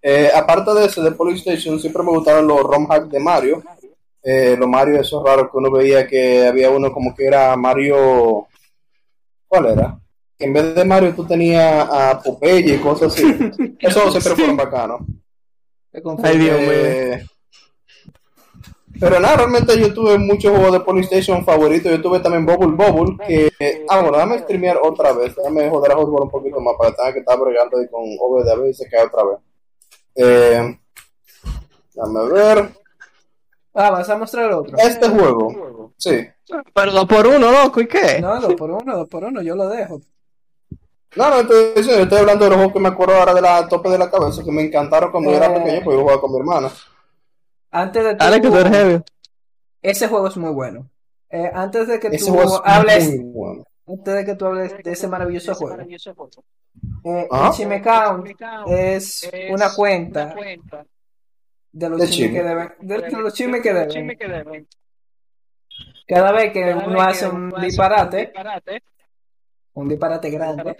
[0.06, 3.62] Eh, aparte de ese de PlayStation, siempre me gustaron los ROM hacks de Mario.
[4.22, 8.46] Eh, los Mario, esos raros que uno veía que había uno como que era Mario.
[9.48, 9.98] ¿Cuál era?
[10.38, 13.24] Que en vez de Mario tú tenías a Popeye y cosas así.
[13.80, 15.00] Eso siempre fueron bacanos.
[16.22, 16.70] Ay, Dios mío.
[16.70, 17.24] Eh,
[19.00, 21.90] Pero nada, realmente yo tuve muchos juegos de PlayStation favoritos.
[21.90, 23.86] Yo tuve también Bubble Bubble, que...
[23.88, 25.34] Ah, bueno, déjame streamear otra vez.
[25.34, 28.02] Déjame joder a jugar un poquito más para que tenga que estar bregando ahí con
[28.20, 29.38] OBD a si se cae otra vez.
[30.16, 30.78] Eh,
[31.94, 32.72] déjame ver.
[33.74, 34.76] Ah, vas a mostrar otro.
[34.78, 36.26] Este juego, sí.
[36.74, 38.20] Pero dos por uno, loco, ¿y qué?
[38.20, 40.00] No, dos por uno, dos por uno, yo lo dejo.
[41.16, 43.40] No, no, estoy, diciendo, yo estoy hablando de los juegos que me acuerdo ahora de
[43.40, 45.60] la tope de la cabeza, que me encantaron cuando yo era Eh.
[45.60, 46.70] pequeño, pues yo jugaba con mi hermana.
[47.70, 49.02] Antes de Dale que tú eres heavy.
[49.82, 50.88] Ese juego es muy bueno.
[51.30, 53.64] Eh, antes de que Ese tú hables, muy bueno.
[53.86, 57.50] Antes de que tú hables de ese maravilloso juego, eh, Ajá.
[57.52, 58.26] Ichime Count
[58.68, 60.34] es una cuenta
[61.72, 62.32] de los De chisme.
[62.32, 64.66] que deben, de, de los chismes que deben.
[66.06, 68.32] Cada vez que uno hace un disparate,
[69.74, 70.76] un disparate grande,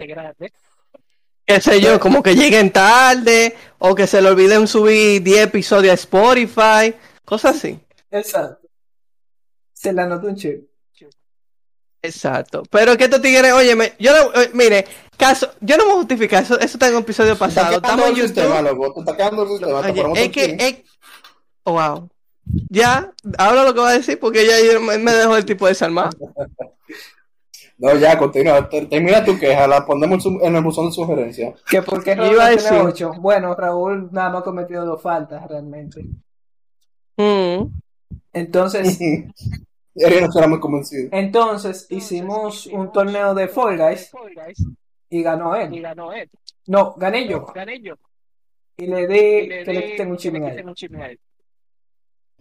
[1.47, 5.91] Qué sé yo, como que lleguen tarde o que se le olviden subir 10 episodios
[5.91, 7.79] a Spotify, cosas así.
[8.09, 8.67] exacto,
[9.73, 10.67] se le anotó un chip.
[12.05, 12.63] Exacto.
[12.69, 14.85] Pero que estos tigres, oye, yo no, eh, mire,
[15.17, 17.75] caso, yo no me justifico, eso, eso está en un episodio pasado.
[17.77, 18.77] Estamos en el sistema, YouTube.
[18.77, 18.93] loco.
[18.93, 19.81] Te está quedando el sistema.
[19.81, 20.75] te Oye, ponemos es que, es,
[21.63, 22.09] oh, wow.
[22.69, 25.67] Ya, habla lo que va a decir porque ya yo me, me dejó el tipo
[25.67, 26.11] desarmado.
[27.77, 28.69] No, ya, continúa.
[28.69, 31.59] Te- Termina tu queja, la ponemos en el buzón de sugerencias.
[31.69, 32.71] Que porque Iba a decir.
[32.71, 33.11] ocho.
[33.19, 36.05] Bueno, Raúl nada más ha cometido dos faltas realmente.
[37.17, 37.65] Mm.
[38.31, 38.97] Entonces,
[40.03, 41.09] Ariel no será muy convencido.
[41.11, 44.11] entonces hicimos un torneo de Fall Guys
[45.09, 46.29] y ganó él.
[46.67, 47.45] No, gané yo.
[48.77, 51.19] Y le di que le quiten un chisme a él.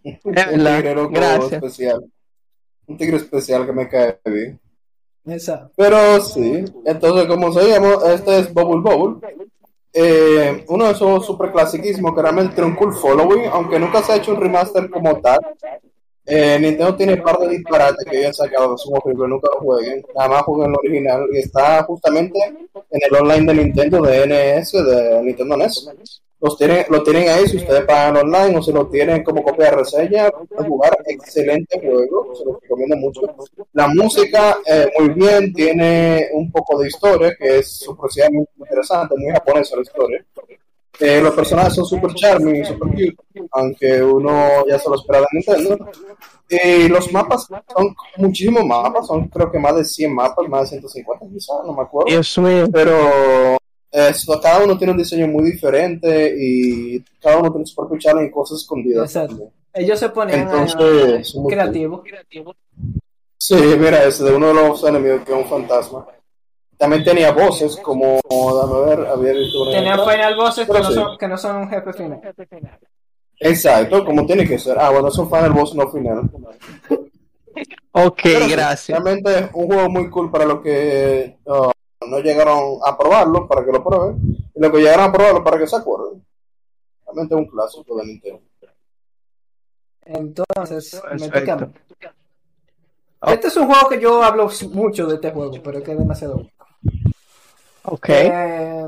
[0.24, 1.52] Un tigre Gracias.
[1.52, 2.04] especial.
[2.86, 4.60] Un tigre especial que me cae bien.
[5.24, 5.72] Exacto.
[5.76, 9.26] Pero sí, entonces como seguimos, este es Bubble Bubble.
[9.94, 14.16] Eh, uno de esos super clasiquismos que realmente un cool following, aunque nunca se ha
[14.16, 15.38] hecho un remaster como tal.
[16.26, 19.48] Eh, Nintendo tiene un par de disparates que ya han sacado, que son horribles, nunca
[19.54, 20.04] lo jueguen.
[20.14, 22.38] Nada más jueguen el original y está justamente
[22.90, 25.90] en el online de Nintendo de NS, de Nintendo NES.
[26.40, 29.70] Los tienen, lo tienen ahí si ustedes pagan online o si lo tienen como copia
[29.70, 33.22] de reseña, pueden jugar excelente juego, se los recomiendo mucho.
[33.72, 39.32] La música, eh, muy bien, tiene un poco de historia, que es sorpresivamente interesante, muy
[39.32, 40.24] japonesa la historia.
[41.00, 43.16] Eh, los personajes son super charming y super cute,
[43.52, 45.90] aunque uno ya se lo espera de Nintendo.
[46.48, 50.78] Y los mapas son muchísimos mapas, son creo que más de 100 mapas, más de
[50.78, 52.66] 150 quizás, no me acuerdo Dios mío.
[52.72, 53.56] pero
[53.90, 58.28] esto, cada uno tiene un diseño muy diferente y cada uno tiene su propio challenge
[58.28, 59.04] y cosas escondidas.
[59.04, 59.28] Exacto.
[59.34, 59.50] también.
[59.72, 62.02] Ellos se ponían Entonces, a- creativos.
[63.36, 66.06] Sí, mira, ese de uno de los enemigos que es un fantasma.
[66.84, 70.12] También tenía voces como, dame ver, había visto una otra.
[70.12, 70.92] final bosses que no, sí.
[70.92, 72.20] son, que no son un jefe final.
[73.40, 74.78] Exacto, como tiene que ser.
[74.78, 76.30] Ah, bueno, son final boss no final.
[77.92, 79.02] Ok, Pero sí, gracias.
[79.02, 81.70] Realmente es un juego muy cool para los que uh,
[82.06, 84.18] no llegaron a probarlo, para que lo prueben.
[84.54, 86.22] Y los que llegaron a probarlo, para que se acuerden.
[87.06, 88.42] Realmente es un clásico de Nintendo.
[90.04, 91.70] Entonces, Perfecto.
[93.26, 95.98] Este es un juego que yo hablo mucho de este juego, pero es que es
[95.98, 96.50] demasiado bueno.
[97.84, 98.08] Ok.
[98.08, 98.86] Eh,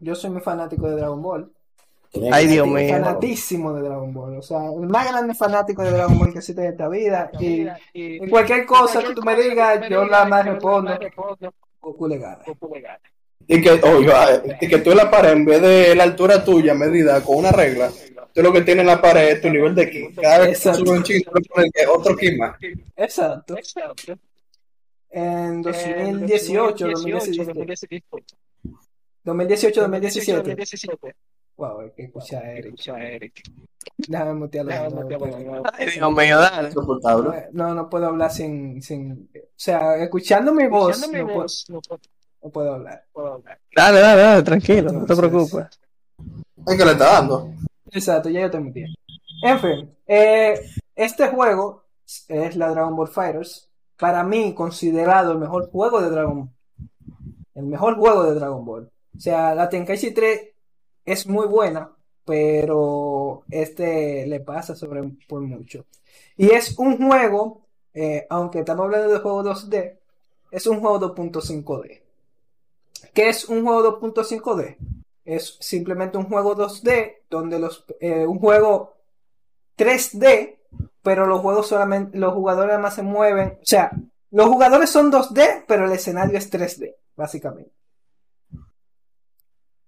[0.00, 1.50] yo soy muy fanático de Dragon Ball.
[2.32, 2.88] Ay, Dios mío.
[2.90, 4.38] Fanatísimo de Dragon Ball.
[4.38, 7.30] O sea, el más grande fanático de Dragon Ball que existe en esta vida.
[7.40, 10.98] Y, y cualquier cosa que tú me digas, yo la más respondo.
[11.80, 12.38] Goku le gana.
[13.48, 16.74] Y que, oiga, y que tú en la pared, en vez de la altura tuya
[16.74, 17.90] medida con una regla,
[18.32, 20.14] tú lo que tienes en la pared es tu nivel de ki.
[20.20, 20.78] Cada vez que tú Exacto.
[20.78, 22.56] subes un chiquito, le pones que otro ki más.
[22.96, 23.54] Exacto.
[25.18, 28.04] En 2018, 2017.
[29.24, 31.16] 2018, 2017.
[31.56, 33.42] Wow, hay que escuchar a Eric.
[33.96, 34.72] Déjame mutearlo.
[35.72, 36.68] Ay, Dios mío, dale.
[37.52, 41.46] No, no puedo hablar sin, sin, o sea, escuchando mi voz, no puedo,
[42.42, 43.04] no puedo hablar.
[43.74, 45.80] Dale, dale, dale, tranquilo, no te Entonces- preocupes.
[46.66, 47.54] Es que le está dando.
[47.90, 48.86] Exacto, ya yo te muteé.
[49.42, 50.60] En fin, eh,
[50.94, 51.84] este juego
[52.28, 53.70] es la Dragon Ball Fighters.
[53.98, 56.50] Para mí, considerado el mejor juego de Dragon Ball.
[57.54, 58.90] El mejor juego de Dragon Ball.
[59.16, 60.40] O sea, la Tenkaichi 3
[61.06, 61.90] es muy buena,
[62.24, 65.86] pero este le pasa sobre por mucho.
[66.36, 67.62] Y es un juego,
[67.94, 69.96] eh, aunque estamos hablando de juego 2D,
[70.50, 72.02] es un juego 2.5D.
[73.14, 74.76] ¿Qué es un juego 2.5D?
[75.24, 78.96] Es simplemente un juego 2D donde los eh, un juego
[79.76, 80.55] 3D,
[81.02, 83.90] pero los juegos solamente los jugadores además se mueven, o sea,
[84.30, 87.72] los jugadores son 2D, pero el escenario es 3D, básicamente.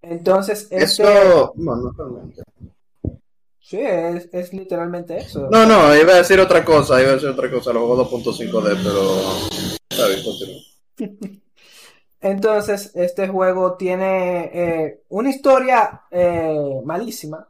[0.00, 1.92] Entonces, este, Eso, no, no.
[3.58, 5.48] Sí, es, es literalmente eso.
[5.50, 8.78] No, no, iba a decir otra cosa, iba a decir otra cosa, lo juego 2.5D,
[8.82, 11.40] pero está bien, continúa.
[12.20, 17.46] Entonces, este juego tiene eh, una historia eh, malísima.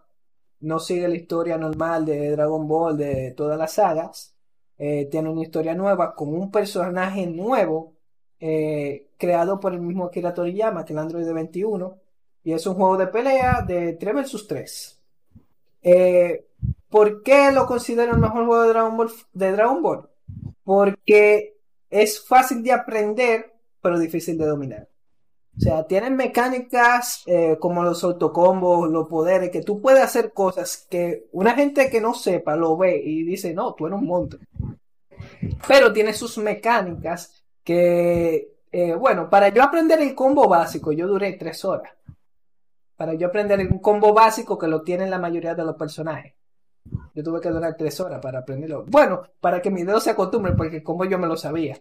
[0.60, 4.34] No sigue la historia normal de Dragon Ball, de todas las sagas.
[4.78, 7.94] Eh, tiene una historia nueva con un personaje nuevo
[8.40, 11.98] eh, creado por el mismo Akira Toriyama, que el Android 21.
[12.44, 15.00] Y es un juego de pelea de 3 vs 3.
[15.82, 16.46] Eh,
[16.88, 19.10] ¿Por qué lo considero el mejor juego de Dragon Ball?
[19.32, 20.08] De Dragon Ball?
[20.64, 21.56] Porque
[21.90, 24.88] es fácil de aprender, pero difícil de dominar.
[25.58, 30.86] O sea, tienen mecánicas eh, como los autocombos, los poderes, que tú puedes hacer cosas
[30.88, 34.40] que una gente que no sepa lo ve y dice, no, tú eres un monstruo.
[35.66, 41.32] Pero tiene sus mecánicas que, eh, bueno, para yo aprender el combo básico, yo duré
[41.32, 41.92] tres horas.
[42.96, 46.34] Para yo aprender un combo básico que lo tienen la mayoría de los personajes.
[47.14, 48.84] Yo tuve que durar tres horas para aprenderlo.
[48.86, 51.80] Bueno, para que mi dedo se acostumbre, porque el combo yo me lo sabía.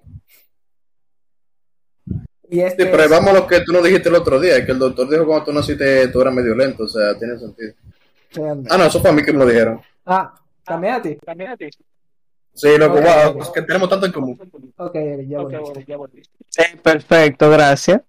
[2.49, 4.65] Y este Sí, pero es- vamos a lo que tú nos dijiste el otro día,
[4.65, 7.73] que el doctor dijo cuando tú naciste tú eras medio lento, o sea, tiene sentido.
[8.33, 8.69] realmente.
[8.73, 9.81] Ah, no, eso fue a mí que me lo dijeron.
[10.05, 10.33] Ah,
[10.63, 11.17] también a ti.
[12.53, 13.41] Sí, loco, Ok, wow, ok.
[13.43, 14.39] es que tenemos tanto en común.
[14.77, 15.39] Ok, Eric, ya
[15.97, 16.29] volviste.
[16.49, 18.01] Sí, perfecto, gracias.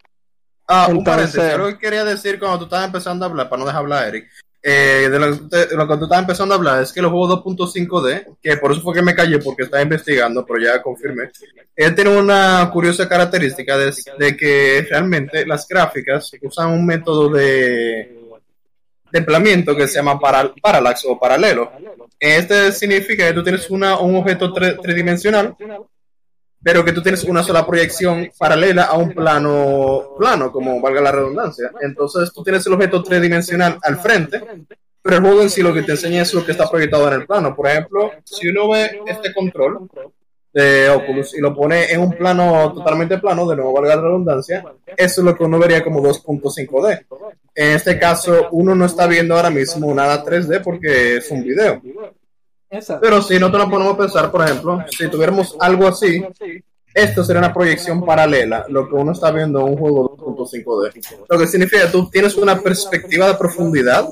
[0.66, 3.60] Ah, un Entonces- paréntesis, algo que quería decir cuando tú estabas empezando a hablar, para
[3.60, 4.28] no dejar hablar a Eric,
[4.70, 7.42] eh, de, lo, de lo que tú estabas empezando a hablar, es que los juegos
[7.44, 11.30] 2.5D, que por eso fue que me callé, porque estaba investigando, pero ya confirmé,
[11.74, 18.18] él tiene una curiosa característica de, de que realmente las gráficas usan un método de,
[19.12, 21.70] de emplamiento que se llama para, parallax o paralelo.
[22.20, 25.54] Este significa que tú tienes una, un objeto tre- tridimensional
[26.62, 31.12] pero que tú tienes una sola proyección paralela a un plano plano, como valga la
[31.12, 31.70] redundancia.
[31.80, 34.42] Entonces tú tienes el objeto tridimensional al frente,
[35.00, 37.20] pero el juego en sí lo que te enseña es lo que está proyectado en
[37.20, 37.54] el plano.
[37.54, 39.88] Por ejemplo, si uno ve este control
[40.52, 44.64] de Oculus y lo pone en un plano totalmente plano, de nuevo valga la redundancia,
[44.96, 47.06] eso es lo que uno vería como 2.5D.
[47.54, 51.80] En este caso, uno no está viendo ahora mismo nada 3D porque es un video.
[52.70, 53.00] Exacto.
[53.02, 56.22] Pero si nosotros nos ponemos a pensar, por ejemplo, si tuviéramos algo así,
[56.92, 61.26] esto sería una proyección paralela, lo que uno está viendo en un juego 2.5D.
[61.28, 64.08] Lo que significa que tú tienes una perspectiva de profundidad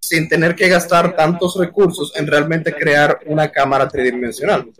[0.00, 4.70] sin tener que gastar tantos recursos en realmente crear una cámara tridimensional.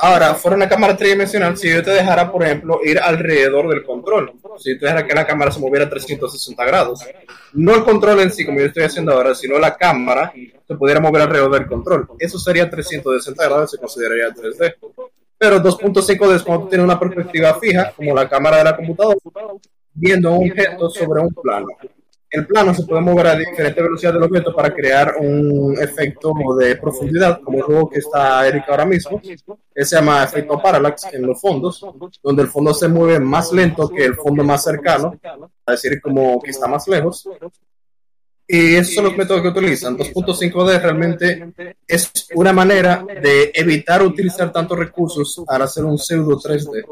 [0.00, 4.32] Ahora, fuera una cámara tridimensional, si yo te dejara, por ejemplo, ir alrededor del control,
[4.56, 7.04] si te dejara que la cámara se moviera 360 grados,
[7.54, 10.32] no el control en sí, como yo estoy haciendo ahora, sino la cámara
[10.68, 12.08] se pudiera mover alrededor del control.
[12.16, 14.76] Eso sería 360 grados, se consideraría 3D.
[15.36, 19.18] Pero 2.5D es cuando tú tienes una perspectiva fija, como la cámara de la computadora,
[19.94, 21.66] viendo un objeto sobre un plano.
[22.30, 26.76] El plano se puede mover a diferente velocidad del objeto para crear un efecto de
[26.76, 31.26] profundidad, como el juego que está Eric ahora mismo, que se llama efecto parallax en
[31.26, 31.84] los fondos,
[32.22, 36.40] donde el fondo se mueve más lento que el fondo más cercano, es decir, como
[36.42, 37.26] que está más lejos.
[38.50, 39.96] Y esos son los métodos que utilizan.
[39.96, 41.52] 2.5D realmente
[41.86, 46.82] es una manera de evitar utilizar tantos recursos para hacer un pseudo 3D.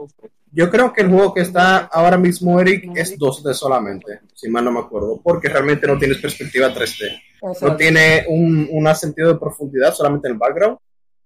[0.56, 4.64] Yo creo que el juego que está ahora mismo, Eric, es 2D solamente, si mal
[4.64, 7.20] no me acuerdo, porque realmente no tienes perspectiva 3D.
[7.42, 10.78] No tiene un, un sentido de profundidad solamente en el background.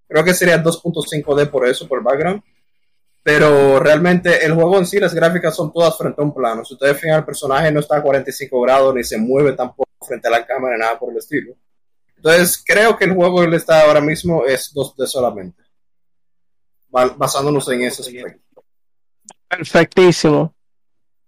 [0.09, 2.43] Creo que sería 2.5D por eso, por el background.
[3.23, 6.65] Pero realmente el juego en sí, las gráficas son todas frente a un plano.
[6.65, 10.27] Si ustedes fijan, el personaje no está a 45 grados ni se mueve tampoco frente
[10.27, 11.55] a la cámara, nada por el estilo.
[12.17, 15.63] Entonces, creo que el juego que está ahora mismo es 2D solamente.
[16.89, 18.41] Ba- Basándonos en ese aspecto.
[19.51, 20.55] Perfectísimo.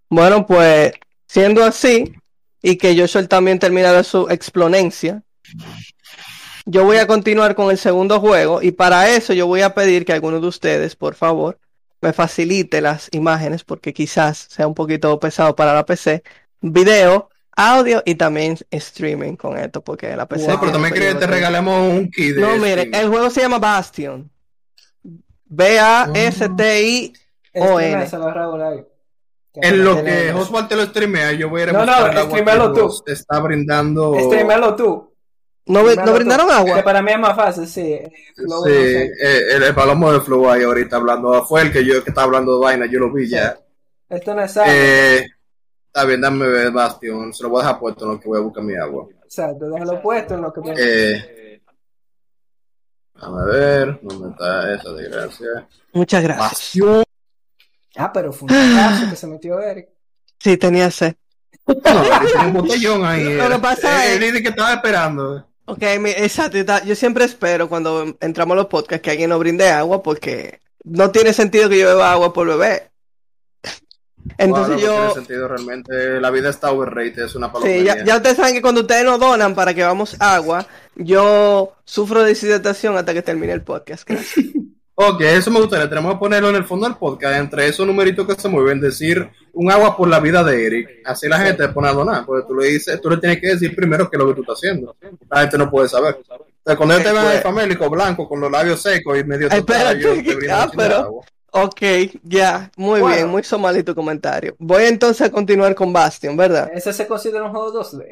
[0.09, 0.93] Bueno, pues
[1.27, 2.15] siendo así,
[2.61, 5.21] y que Joshua también termina de su explonencia,
[6.65, 10.05] yo voy a continuar con el segundo juego, y para eso yo voy a pedir
[10.05, 11.59] que alguno de ustedes, por favor,
[11.99, 16.23] me facilite las imágenes, porque quizás sea un poquito pesado para la PC,
[16.61, 20.47] video, audio y también streaming con esto, porque la PC.
[20.47, 23.59] No, pero también que te regalemos un kit de No, mire, el juego se llama
[23.59, 24.29] Bastion.
[25.45, 27.13] B-A-S-T-I.
[27.55, 28.07] O N.
[29.55, 30.33] En lo que.
[30.33, 32.73] Oswald te lo streamea, yo voy a ir a No, no, el agua que streamalo
[32.73, 33.03] tú.
[33.05, 34.15] está brindando.
[34.19, 35.13] Streamalo tú.
[35.65, 36.13] ¿No, ¿no tú.
[36.13, 36.83] brindaron Que agua?
[36.83, 37.93] para mí es más fácil, sí.
[37.93, 39.03] eh, Flow, Sí, no sé.
[39.05, 41.45] eh, el, el palomo de Flow ahí ahorita hablando.
[41.45, 43.57] Fue el que yo que estaba hablando de vaina, yo lo vi ya.
[44.09, 44.71] Esto no es algo.
[44.75, 45.25] Eh,
[45.87, 47.33] está bien, dame ver, Bastion.
[47.33, 49.07] Se lo voy a dejar puesto en lo que voy a buscar mi agua.
[49.23, 50.73] Exacto, déjalo puesto en lo que me...
[50.77, 51.61] Eh,
[53.15, 55.67] a ver, ¿dónde está esa desgracia?
[55.93, 56.73] Muchas gracias.
[57.95, 59.89] Ah, pero fue un caso que se metió Eric.
[60.39, 61.15] Sí, tenía sed.
[61.67, 63.35] No, un botellón ahí.
[63.35, 65.47] Lo que pasa Eh, es- dice que estaba esperando.
[65.65, 66.57] Ok, mi- exacto.
[66.85, 71.09] yo siempre espero cuando entramos a los podcasts que alguien nos brinde agua porque no
[71.11, 72.91] tiene sentido que yo beba agua por beber.
[74.37, 75.13] Entonces Bueno, no tiene yo...
[75.13, 76.19] sentido realmente.
[76.21, 77.95] La vida está overrated, es una Sí, palomería.
[77.97, 80.65] ya, ya ustedes saben que cuando ustedes nos donan para que vamos agua,
[80.95, 84.07] yo sufro de deshidratación hasta que termine el podcast.
[84.07, 84.45] Gracias.
[84.95, 85.89] Ok, eso me gustaría.
[85.89, 89.27] Tenemos que ponerlo en el fondo del podcast, entre esos numeritos que se mueven, decir
[89.53, 90.89] un agua por la vida de Eric.
[91.05, 93.75] Así la gente pone a donar, porque tú le dices, tú le tienes que decir
[93.75, 94.95] primero qué es lo que tú estás haciendo.
[95.29, 96.19] La gente no puede saber.
[96.29, 96.35] O
[96.65, 100.17] sea, cuando ellos te el famélico blanco, con los labios secos y medio total, ellos
[100.39, 101.25] te ah, pero- agua.
[101.55, 101.81] Ok,
[102.23, 103.15] ya, muy Bueno.
[103.15, 104.55] bien, muy somalí tu comentario.
[104.57, 106.71] Voy entonces a continuar con Bastion, ¿verdad?
[106.73, 108.07] Ese se considera un juego 2D.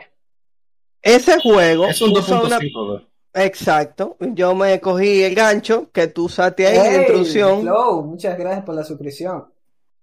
[1.01, 2.59] Ese juego Es un usa una...
[2.59, 3.07] 2.5D.
[3.33, 7.61] Exacto, yo me cogí el gancho que tú usaste ahí en la Hey, introducción.
[7.61, 9.45] Flow, muchas gracias por la suscripción.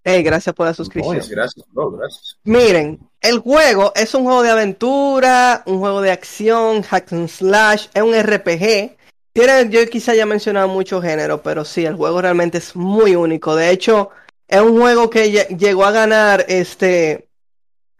[0.02, 1.20] Hey, gracias por la suscripción.
[1.28, 2.38] Gracias, bro, gracias.
[2.44, 7.88] Miren, el juego es un juego de aventura, un juego de acción, hack and slash,
[7.92, 8.96] es un RPG.
[9.34, 13.14] Tiene, yo quizá ya he mencionado muchos géneros, pero sí, el juego realmente es muy
[13.14, 13.54] único.
[13.54, 14.08] De hecho,
[14.46, 17.28] es un juego que lle- llegó a ganar este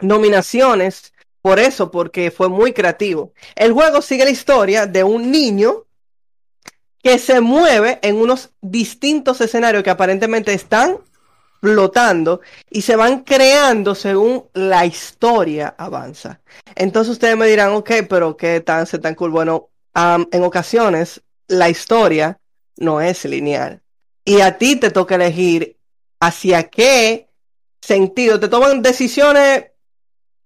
[0.01, 1.12] nominaciones
[1.49, 3.32] por eso, porque fue muy creativo.
[3.57, 5.86] El juego sigue la historia de un niño
[7.03, 10.99] que se mueve en unos distintos escenarios que aparentemente están
[11.62, 16.42] flotando y se van creando según la historia avanza.
[16.74, 19.30] Entonces ustedes me dirán, ok, pero qué tan, se tan cool.
[19.30, 22.38] Bueno, en ocasiones la historia
[22.76, 23.80] no es lineal
[24.22, 25.78] y a ti te toca elegir
[26.20, 27.30] hacia qué
[27.80, 28.38] sentido.
[28.38, 29.64] Te toman decisiones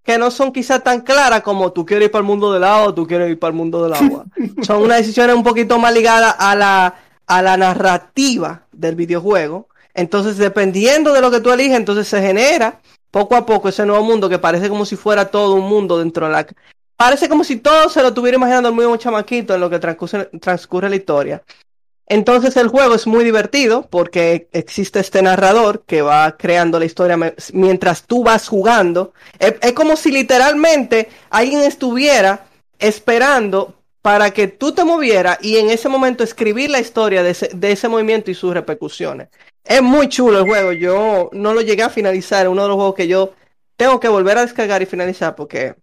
[0.03, 2.87] que no son quizás tan claras como tú quieres ir para el mundo del agua
[2.87, 4.25] o tú quieres ir para el mundo del agua.
[4.61, 6.95] son unas decisiones un poquito más ligadas a la,
[7.25, 9.67] a la narrativa del videojuego.
[9.93, 12.81] Entonces, dependiendo de lo que tú eliges, entonces se genera
[13.11, 16.25] poco a poco ese nuevo mundo que parece como si fuera todo un mundo dentro
[16.25, 16.47] de la...
[16.97, 20.25] Parece como si todo se lo estuviera imaginando el mismo chamaquito en lo que transcurre,
[20.39, 21.43] transcurre la historia.
[22.07, 27.17] Entonces el juego es muy divertido porque existe este narrador que va creando la historia
[27.53, 29.13] mientras tú vas jugando.
[29.39, 32.45] Es, es como si literalmente alguien estuviera
[32.79, 37.49] esperando para que tú te movieras y en ese momento escribir la historia de ese,
[37.53, 39.29] de ese movimiento y sus repercusiones.
[39.63, 40.73] Es muy chulo el juego.
[40.73, 42.45] Yo no lo llegué a finalizar.
[42.45, 43.33] Es uno de los juegos que yo
[43.77, 45.75] tengo que volver a descargar y finalizar porque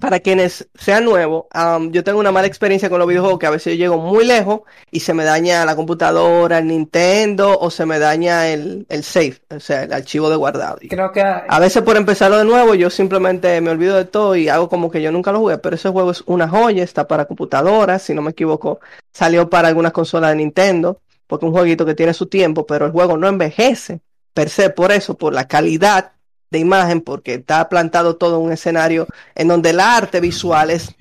[0.00, 3.50] para quienes sean nuevos, am, yo tengo una mala experiencia con los videojuegos que a
[3.50, 4.60] veces yo llego muy lejos
[4.90, 9.38] y se me daña la computadora, el Nintendo o se me daña el, el save,
[9.50, 10.78] o sea, el archivo de guardado.
[10.88, 14.48] Creo que a veces por empezarlo de nuevo yo simplemente me olvido de todo y
[14.48, 17.24] hago como que yo nunca lo jugué, pero ese juego es una joya, está para
[17.24, 18.78] computadoras, si no me equivoco,
[19.12, 22.86] salió para algunas consolas de Nintendo, porque es un jueguito que tiene su tiempo, pero
[22.86, 24.00] el juego no envejece
[24.34, 26.13] per se por eso, por la calidad
[26.54, 30.94] de imagen, porque está plantado todo un escenario en donde el arte visual es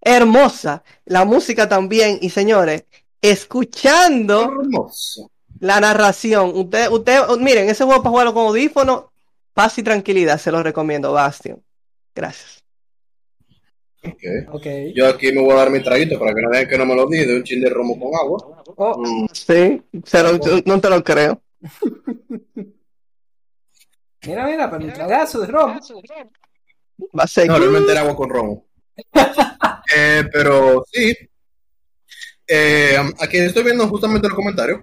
[0.00, 2.84] hermosa, la música también, y señores,
[3.20, 5.30] escuchando Hermoso.
[5.60, 6.50] la narración.
[6.54, 9.12] Usted, usted, miren, ese juego para jugarlo con audífono,
[9.54, 11.62] paz y tranquilidad, se lo recomiendo, Bastion.
[12.14, 12.58] Gracias.
[14.04, 14.22] Ok.
[14.54, 14.66] Ok.
[14.96, 16.96] Yo aquí me voy a dar mi traguito para que no vean que no me
[16.96, 18.64] lo di de un chin de romo con agua.
[18.76, 21.40] Oh, Mm, Sí, se lo- no te lo creo.
[24.26, 25.80] mira, mira, pero un tragazo de romo.
[27.18, 28.66] Va a ser No, realmente era agua con romo.
[29.94, 31.14] Eh, pero sí.
[32.46, 34.80] Eh, aquí estoy viendo justamente los comentarios.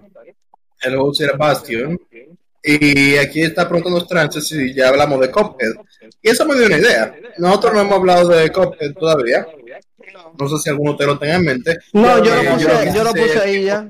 [0.82, 1.98] El era Bastion.
[2.62, 5.72] Y aquí está preguntando Strances si ya hablamos de Cuphead.
[6.22, 7.14] Y eso me dio una idea.
[7.38, 9.46] Nosotros no hemos hablado de Cuphead todavía.
[10.38, 11.78] No sé si alguno de ustedes lo tenga en mente.
[11.92, 13.88] No, yo Eh, lo puse, yo lo sé puse es ahí ya.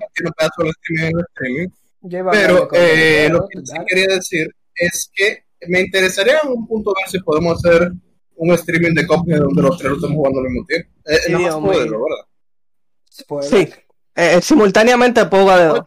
[2.03, 6.66] Yo Pero eh, cosas, lo que sí quería decir es que me interesaría en un
[6.66, 7.93] punto ver si podemos hacer
[8.37, 10.91] un streaming de Cuphead donde los tres lo estemos jugando al mismo tiempo.
[11.07, 13.43] Eh, Sí, nada más poderlo, ¿verdad?
[13.43, 13.68] Sí,
[14.14, 15.81] eh, simultáneamente puedo jugar de dos.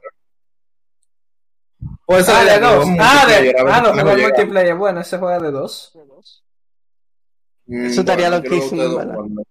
[2.06, 2.86] Puede ser Ah, de dos.
[3.00, 4.76] Ah, de, multiplayer, a ver ah, no, multiplayer.
[4.76, 5.92] Bueno, ese juega de dos.
[7.66, 9.16] Mm, Eso estaría bueno, loquísimo, ¿verdad?
[9.16, 9.44] jugando.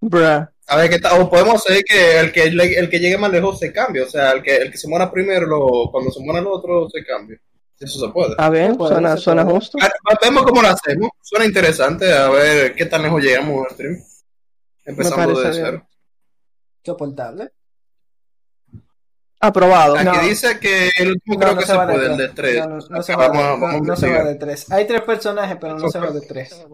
[0.00, 0.48] Bruh.
[0.68, 1.20] A ver, ¿qué tal?
[1.22, 4.02] O podemos hacer que el que el que llegue más lejos se cambie.
[4.02, 6.88] O sea, el que, el que se muera primero, lo- cuando se muera el otro,
[6.90, 7.38] se cambie.
[7.84, 8.34] Eso se puede.
[8.38, 9.78] A ver, Se puede, suena, suena justo.
[9.80, 9.90] Ah,
[10.22, 11.10] Vemos cómo lo hacemos.
[11.20, 12.12] Suena interesante.
[12.12, 13.96] A ver qué tan lejos llegamos al stream.
[14.84, 15.52] Parece de bien.
[15.52, 15.88] cero.
[16.84, 17.50] Soportable.
[19.40, 19.96] Aprobado.
[19.96, 20.22] Aquí No.
[20.22, 22.54] dice que el último creo que se, va de puede, el de tres.
[22.54, 22.58] 3.
[22.68, 24.26] No, no, no se va de- vamos, no- vamos a no se va investigar.
[24.26, 24.70] de tres.
[24.70, 26.64] Hay tres personajes, pero no se va de tres.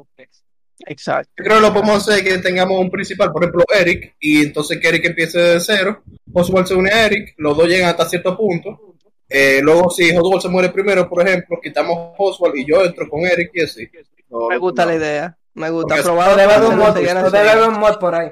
[0.87, 1.31] Exacto.
[1.39, 4.79] Yo creo que lo podemos hacer que tengamos un principal, por ejemplo, Eric, y entonces
[4.81, 6.03] que Eric empiece de cero,
[6.33, 8.97] Oswald se une a Eric, los dos llegan hasta cierto punto.
[9.29, 13.21] Eh, luego, si Oswald se muere primero, por ejemplo, quitamos Oswald y yo entro con
[13.21, 13.89] Eric y así.
[14.29, 14.91] No, Me gusta no.
[14.91, 15.39] la idea.
[15.55, 15.97] Me gusta.
[15.97, 16.35] Porque Aprobado.
[16.35, 18.31] O debe haber por un mod, debe haber un mod por ahí.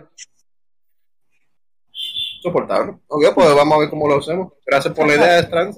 [2.42, 2.99] soportable.
[3.09, 4.53] Ok, pues vamos a ver cómo lo hacemos.
[4.64, 5.76] Gracias por la idea, Strand.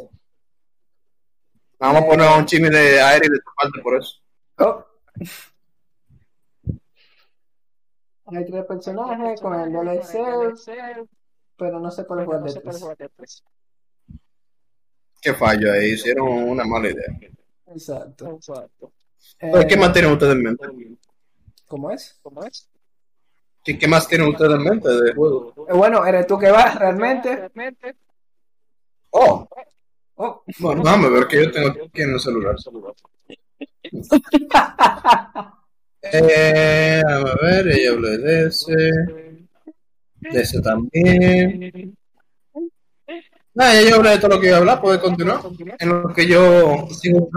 [1.79, 4.19] Vamos a poner un chisme de aire de tu parte por eso.
[4.59, 4.85] Oh.
[8.27, 10.19] Hay tres personajes con el DLC,
[11.57, 13.43] pero no sé cuál jugar de tres.
[15.21, 17.19] Qué fallo ahí, hicieron una mala idea.
[17.67, 18.39] Exacto.
[19.39, 20.67] ¿Qué Eh, más tienen ustedes en mente?
[21.67, 22.19] ¿Cómo es?
[23.65, 25.53] ¿Qué, qué más tienen ustedes en mente de juego?
[25.69, 27.51] Eh, Bueno, eres tú que vas realmente.
[29.11, 29.47] Oh,
[30.21, 30.43] Oh.
[30.59, 32.57] bueno, déjame ver que yo tengo aquí en el celular.
[36.01, 41.97] Eh, a ver, ella habló de ese, de ese también.
[43.59, 45.41] Nada, ya yo hablé de todo lo que iba a hablar, puede continuar.
[45.81, 47.29] En lo que yo sigo.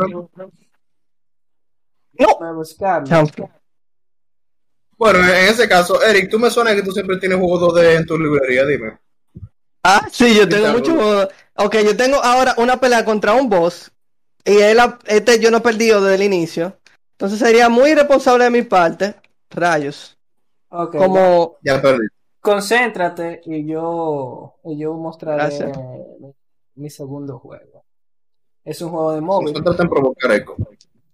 [3.05, 3.49] Chanfle.
[4.97, 8.05] Bueno, en ese caso, Eric, tú me suena que tú siempre tienes juegos 2D en
[8.05, 8.99] tu librería, dime.
[9.83, 10.77] Ah, sí, yo tengo Claro.
[10.77, 11.29] mucho.
[11.55, 13.91] Ok, yo tengo ahora una pelea contra un boss.
[14.45, 16.77] Y él, este yo no he perdido desde el inicio.
[17.13, 19.15] Entonces sería muy irresponsable de mi parte.
[19.49, 20.19] Rayos.
[20.69, 21.57] Ok, Como.
[21.63, 22.05] Ya perdí.
[22.41, 25.77] Concéntrate y yo, y yo mostraré Gracias.
[25.77, 26.33] mi,
[26.75, 27.83] mi segundo juego.
[28.63, 29.53] Es un juego de móvil.
[29.53, 30.55] Concéntrate en provocar eco.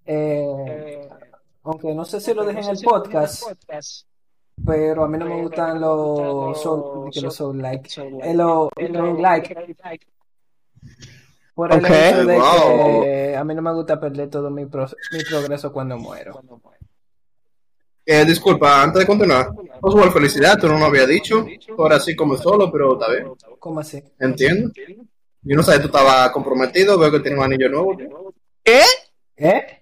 [0.06, 1.08] Eh,
[1.64, 3.44] aunque no sé si lo dejé en el podcast,
[4.66, 7.90] pero a mí no me gustan los soul, que los soul like,
[8.24, 9.56] eh, los los like,
[11.54, 11.90] por el Ok.
[11.92, 13.02] hecho de Wow.
[13.04, 16.40] que a mí no me gusta perder todo mi, pro- mi progreso cuando muero.
[18.10, 19.50] Eh, disculpa, antes de continuar,
[19.82, 21.46] Oswald, felicidad, tú no lo había dicho.
[21.78, 23.28] Ahora sí como solo, pero está bien.
[23.60, 24.02] ¿Cómo así?
[24.18, 24.72] Entiendo.
[25.42, 27.98] Yo no sabía, tú estabas comprometido, veo que tienes un anillo nuevo.
[28.64, 28.82] ¿Qué?
[29.36, 29.82] ¿Eh?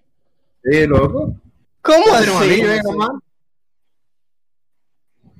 [0.64, 1.36] Sí, loco.
[1.82, 2.80] ¿Cómo Tienes un anillo así?
[2.80, 3.22] en la mano.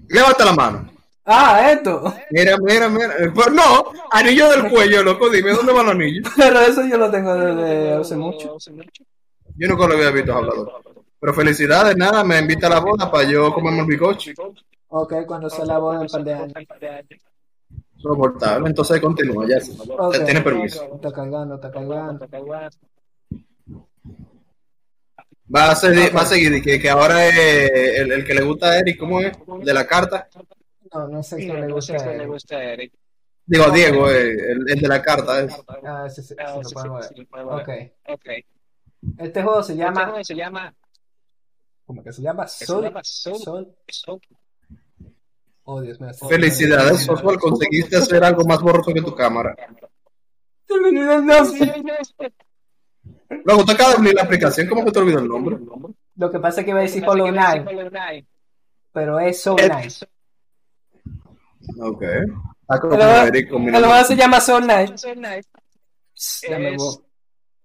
[0.10, 0.92] Levanta la mano.
[1.26, 2.14] Ah, esto.
[2.30, 3.16] Mira, mira, mira.
[3.18, 5.28] Eh, Pues no, anillo del cuello, loco.
[5.30, 6.22] Dime, ¿dónde va el anillo?
[6.38, 8.58] Pero eso yo lo tengo desde hace mucho.
[9.58, 10.85] Yo nunca lo había visto hablador.
[11.20, 14.32] Pero felicidades, nada, me invita a la boda para yo comerme el bizcocho.
[14.90, 16.24] Ok, cuando se la boda en par
[16.80, 17.20] de años.
[17.98, 18.70] Soportable.
[18.70, 19.58] Entonces continúa, ya.
[19.98, 20.24] Ok.
[20.26, 20.84] Tiene permiso.
[20.96, 22.28] Está cargando, está cargando.
[25.54, 28.68] Va a, seguir, va a seguir, que, que ahora es el, el que le gusta
[28.72, 29.32] a Eric, ¿cómo es?
[29.64, 30.28] De la carta.
[30.94, 31.96] No, no sé si le gusta.
[32.58, 32.92] a él.
[33.46, 35.42] Digo, Diego, eh, el, el de la carta.
[35.42, 35.56] es.
[35.84, 36.76] Ah, ese, ese, ese
[37.16, 37.94] lo podemos ver.
[38.08, 38.30] Ok.
[39.20, 40.16] Este juego se llama.
[41.86, 42.48] ¿Cómo que se llama?
[42.48, 42.92] Sol.
[43.04, 43.76] Sol.
[45.64, 46.12] Oh, Dios mío.
[46.28, 49.56] Felicidades, Oswald, conseguiste hacer algo más borroso que tu cámara.
[53.44, 55.58] Luego, te acabas de abrir la aplicación, ¿cómo que te olvidó el nombre?
[56.16, 58.26] Lo que pasa es que iba a decir Hollow Knight,
[58.92, 59.94] pero es Soul Knight.
[61.80, 62.02] Ok.
[62.62, 65.00] Está como El juego- se llama Soul Knight.
[66.50, 67.02] Dame vos.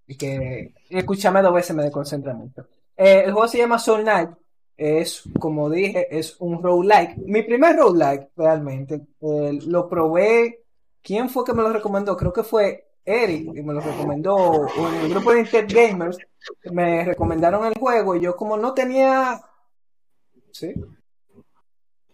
[0.07, 2.67] Y que escúchame dos veces me desconcentra mucho.
[3.03, 4.29] Eh, el juego se llama Soul Knight.
[4.77, 7.17] Es, como dije, es un roguelike.
[7.17, 9.01] Mi primer roguelike, realmente.
[9.23, 10.65] Eh, lo probé.
[11.03, 12.15] ¿Quién fue que me lo recomendó?
[12.15, 14.67] Creo que fue Eric, y me lo recomendó.
[15.03, 16.19] el grupo de Internet Gamers
[16.71, 19.41] me recomendaron el juego y yo como no tenía...
[20.53, 20.75] ¿Sí?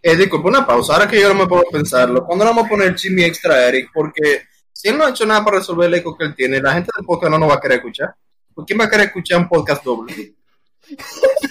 [0.03, 0.93] Eh, una pausa.
[0.93, 2.25] Ahora que yo no me puedo pensarlo.
[2.25, 3.91] ¿Cuándo vamos a poner Jimmy extra Eric?
[3.93, 6.75] Porque si él no ha hecho nada para resolver el eco que él tiene, la
[6.75, 8.15] gente del podcast no nos va a querer escuchar.
[8.55, 10.37] ¿Por quién va a querer escuchar un podcast doble?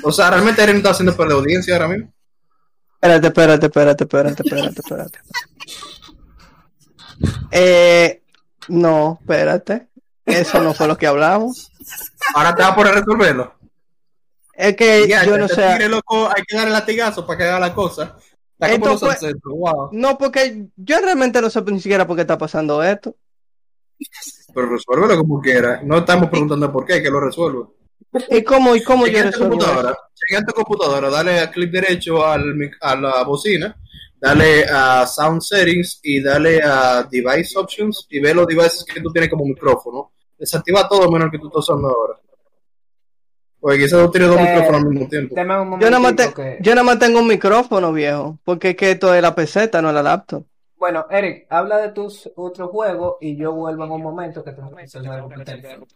[0.04, 2.12] O sea, realmente Eric no está haciendo perder audiencia ahora mismo.
[3.02, 5.20] Espérate, espérate, espérate, espérate, espérate, espérate.
[7.52, 8.22] Eh,
[8.70, 9.88] no, espérate.
[10.26, 11.72] Eso no fue lo que hablamos.
[12.34, 13.54] Ahora te va a resolverlo.
[14.54, 15.88] Es que Ya, yo no sé.
[15.90, 18.16] loco, hay que darle latigazo para que haga la cosa.
[18.58, 19.90] Esto fue- wow.
[19.92, 23.16] No, porque yo realmente no sé ni siquiera por qué está pasando esto.
[24.54, 25.82] Pero resuélvelo como quiera.
[25.84, 27.68] No estamos preguntando por qué, que lo resuelva.
[28.30, 29.98] ¿Y cómo, y cómo yo resuelvo computadora,
[30.48, 32.44] tu computadora, dale a clic derecho al,
[32.82, 33.76] a la bocina,
[34.20, 39.12] dale a Sound Settings y dale a Device Options y ve los devices que tú
[39.12, 40.12] tienes como micrófono.
[40.38, 42.20] Desactiva todo menos el que tú estás usando ahora.
[43.60, 45.36] Porque quizás tú tienes dos Eh, micrófonos al mismo tiempo.
[45.36, 48.38] Yo nada, más te- que- yo nada más tengo un micrófono, viejo.
[48.44, 50.46] Porque es que esto es la peseta, no la laptop.
[50.78, 54.70] Bueno, Eric, habla de tus otros juegos y yo vuelvo en un momento que tengo
[54.76, 55.88] que resolver algo con el teléfono.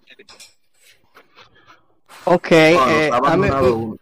[2.26, 3.97] Ok, Bueno, eh, mí- uno.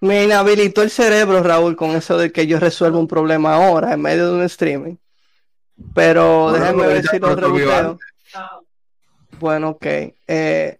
[0.00, 4.00] me inhabilitó el cerebro, Raúl, con eso de que yo resuelvo un problema ahora en
[4.02, 4.96] medio de un streaming.
[5.94, 7.98] Pero Bueno, déjame ver ya si lo reboteo.
[9.38, 9.86] Bueno, ok.
[10.26, 10.78] Eh,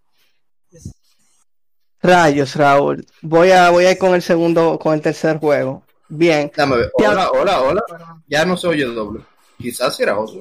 [2.03, 3.05] rayos, Raúl.
[3.23, 5.83] Voy a, voy a ir con el segundo, con el tercer juego.
[6.09, 6.51] Bien.
[6.57, 7.83] Dame Hola, hola, hola.
[8.27, 9.23] Ya no se oye doble.
[9.59, 10.41] Quizás era otro.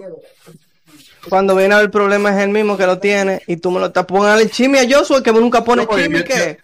[1.30, 3.80] Cuando viene a ver el problema es el mismo que lo tiene y tú me
[3.80, 6.60] lo estás poniendo el chimi a Joshua que nunca pone No, chimi que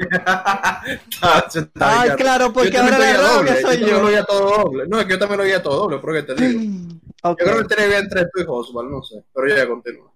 [1.78, 4.00] Ay, claro, porque ahora oía rabia doble, soy yo.
[4.00, 4.86] lo oía todo doble.
[4.88, 6.60] No, es que yo también lo oía todo doble, porque te digo.
[7.22, 9.22] Yo creo que tenía entre tú y Oswald, no sé.
[9.34, 10.10] Pero ya continúa.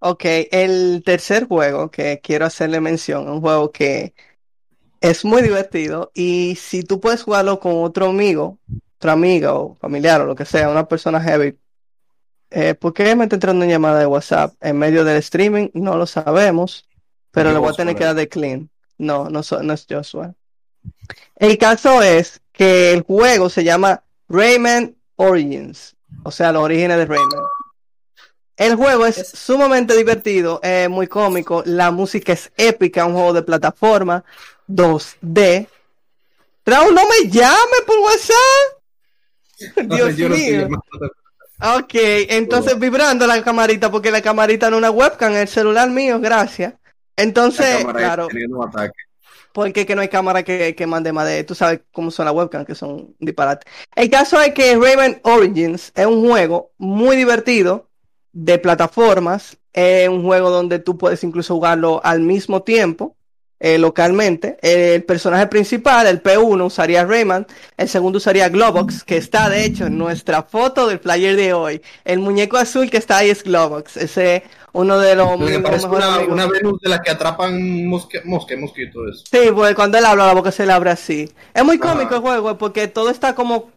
[0.00, 4.12] Ok, el tercer juego que quiero hacerle mención, un juego que
[5.00, 8.58] es muy divertido y si tú puedes jugarlo con otro amigo,
[8.98, 11.56] otra amiga o familiar o lo que sea, una persona heavy,
[12.54, 15.68] eh, ¿por qué me está entrando una llamada de WhatsApp en medio del streaming?
[15.74, 16.86] No lo sabemos,
[17.30, 18.06] pero le voy a tener que ¿eh?
[18.06, 18.70] dar de clean.
[18.98, 20.34] No, no, so- no es Joshua.
[21.36, 27.06] El caso es que el juego se llama Rayman Origins, o sea, los orígenes de
[27.06, 27.28] Rayman.
[28.56, 33.32] El juego es Es- sumamente divertido, es muy cómico, la música es épica, un juego
[33.32, 34.24] de plataforma
[34.68, 35.66] 2D.
[36.64, 39.96] Raúl, no me llame por WhatsApp.
[39.96, 40.68] Dios no mío.
[41.60, 46.20] Ok, entonces vibrando la camarita, porque la camarita no es una webcam, el celular mío,
[46.20, 46.74] gracias.
[47.16, 48.28] Entonces, claro,
[49.54, 52.34] porque que no hay cámara que, que mande más de, tú sabes cómo son las
[52.34, 53.64] webcams, que son disparate.
[53.94, 57.88] El caso es que Rayman Origins es un juego muy divertido
[58.32, 63.16] de plataformas, es un juego donde tú puedes incluso jugarlo al mismo tiempo,
[63.64, 64.58] eh, localmente.
[64.60, 67.46] El personaje principal, el P1, usaría Rayman,
[67.78, 71.80] el segundo usaría Globox, que está de hecho en nuestra foto del player de hoy.
[72.04, 74.42] El muñeco azul que está ahí es Globox, ese es
[74.74, 79.24] uno de los, Me los una, una Venus de las que atrapan mosque, mosque, mosquitos.
[79.32, 81.32] Sí, pues cuando él habla, la boca se le abre así.
[81.54, 81.94] Es muy Ajá.
[81.94, 83.70] cómico el juego, porque todo está como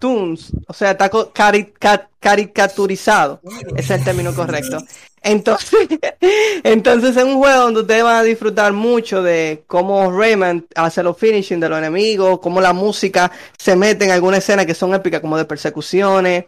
[0.00, 1.72] cartoons, o sea, está cari-
[2.18, 3.40] caricaturizado.
[3.76, 4.78] Es el término correcto.
[5.22, 5.88] Entonces,
[6.64, 11.16] entonces es un juego donde ustedes van a disfrutar mucho de cómo Rayman hace los
[11.18, 15.20] finishing de los enemigos, cómo la música se mete en alguna escena que son épicas,
[15.20, 16.46] como de persecuciones.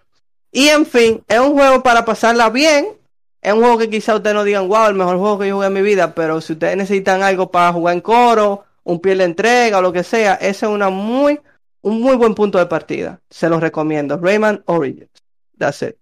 [0.51, 2.87] Y en fin, es un juego para pasarla bien.
[3.43, 5.67] Es un juego que quizá ustedes no digan, wow, el mejor juego que yo jugué
[5.67, 9.25] en mi vida, pero si ustedes necesitan algo para jugar en coro, un pie de
[9.25, 11.41] entrega o lo que sea, ese es una muy,
[11.83, 13.21] un muy buen punto de partida.
[13.31, 14.19] Se los recomiendo.
[14.19, 15.11] Rayman Origins.
[15.59, 15.97] That's it.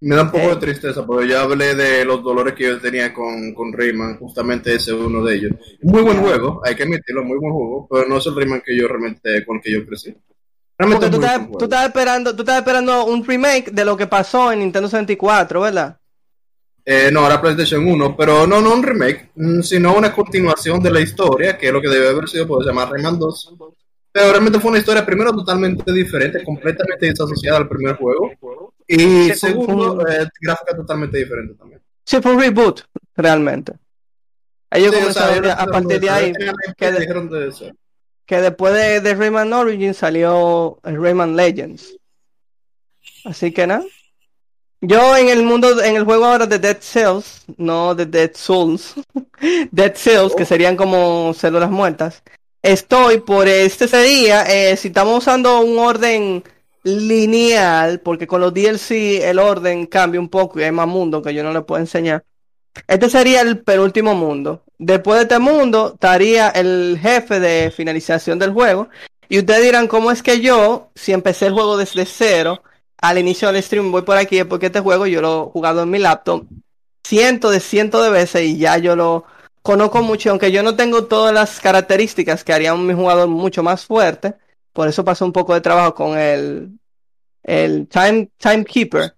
[0.00, 0.48] Me da un poco Eh.
[0.50, 4.74] de tristeza, porque yo hablé de los dolores que yo tenía con, con Rayman, justamente
[4.74, 5.52] ese es uno de ellos.
[5.82, 8.76] Muy buen juego, hay que admitirlo, muy buen juego, pero no es el Rayman que
[8.78, 10.14] yo realmente, con el que yo crecí.
[10.78, 14.06] Realmente Porque tú estás, tú estás esperando, tú estás esperando un remake de lo que
[14.06, 15.98] pasó en Nintendo 64, ¿verdad?
[16.84, 20.92] Eh, no, era PlayStation 1, pero no, no un remake, mm, sino una continuación de
[20.92, 23.54] la historia, que es lo que debe haber sido, pues se llama Rayman 2.
[24.12, 28.30] Pero realmente fue una historia, primero, totalmente diferente, completamente disasociada al primer juego.
[28.86, 31.80] Y segundo, eh, gráfica totalmente diferente también.
[32.04, 32.80] Sí, fue un reboot,
[33.16, 33.74] realmente.
[34.70, 36.32] Ellos Sí, o sea, comenzaron a partir de ahí,
[36.76, 37.06] que de-
[38.26, 41.96] de después de, de Rayman Origins salió Rayman Legends.
[43.24, 43.84] Así que nada.
[44.80, 48.94] Yo en el mundo, en el juego ahora de Dead Cells, no de Dead Souls,
[49.72, 52.22] Dead Cells, que serían como células muertas,
[52.62, 56.44] estoy por este día, eh, si estamos usando un orden
[56.84, 61.34] lineal, porque con los DLC el orden cambia un poco y hay más mundo que
[61.34, 62.24] yo no le puedo enseñar.
[62.86, 64.62] Este sería el penúltimo mundo.
[64.78, 68.88] Después de este mundo estaría el jefe de finalización del juego.
[69.28, 72.62] Y ustedes dirán, ¿cómo es que yo, si empecé el juego desde cero,
[72.98, 74.42] al inicio del stream voy por aquí?
[74.44, 76.46] Porque este juego yo lo he jugado en mi laptop
[77.08, 79.24] cientos de cientos de veces y ya yo lo
[79.68, 80.30] conozco mucho.
[80.30, 84.34] Aunque yo no tengo todas las características que harían mi jugador mucho más fuerte.
[84.72, 86.78] Por eso pasó un poco de trabajo con el,
[87.42, 89.14] el time, Timekeeper.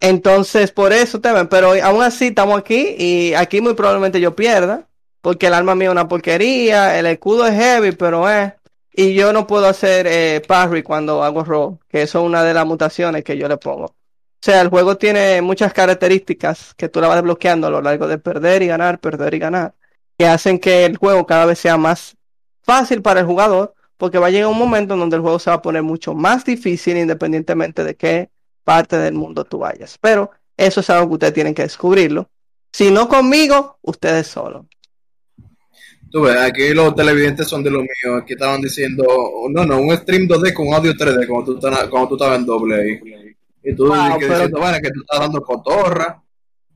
[0.00, 4.88] Entonces, por eso temen, pero aún así estamos aquí y aquí muy probablemente yo pierda,
[5.20, 8.52] porque el arma mía es una porquería, el escudo es heavy, pero es,
[8.92, 12.52] y yo no puedo hacer eh, parry cuando hago roll, que eso es una de
[12.52, 13.86] las mutaciones que yo le pongo.
[13.86, 13.96] O
[14.40, 18.18] sea, el juego tiene muchas características que tú la vas desbloqueando a lo largo de
[18.18, 19.74] perder y ganar, perder y ganar,
[20.18, 22.16] que hacen que el juego cada vez sea más
[22.62, 25.50] fácil para el jugador, porque va a llegar un momento en donde el juego se
[25.50, 28.30] va a poner mucho más difícil independientemente de qué
[28.64, 29.98] parte del mundo tú vayas.
[30.00, 32.28] Pero eso es algo que ustedes tienen que descubrirlo.
[32.72, 34.66] Si no conmigo, ustedes solos.
[36.10, 38.16] Tú ves, aquí los televidentes son de lo mío.
[38.20, 39.04] Aquí estaban diciendo,
[39.50, 41.58] no, no, un stream 2D con audio 3D, como tú,
[41.90, 43.00] como tú estabas en doble ahí.
[43.64, 46.22] Y tú Wow, que pero- diciendo, bueno, que tú estás dando cotorra.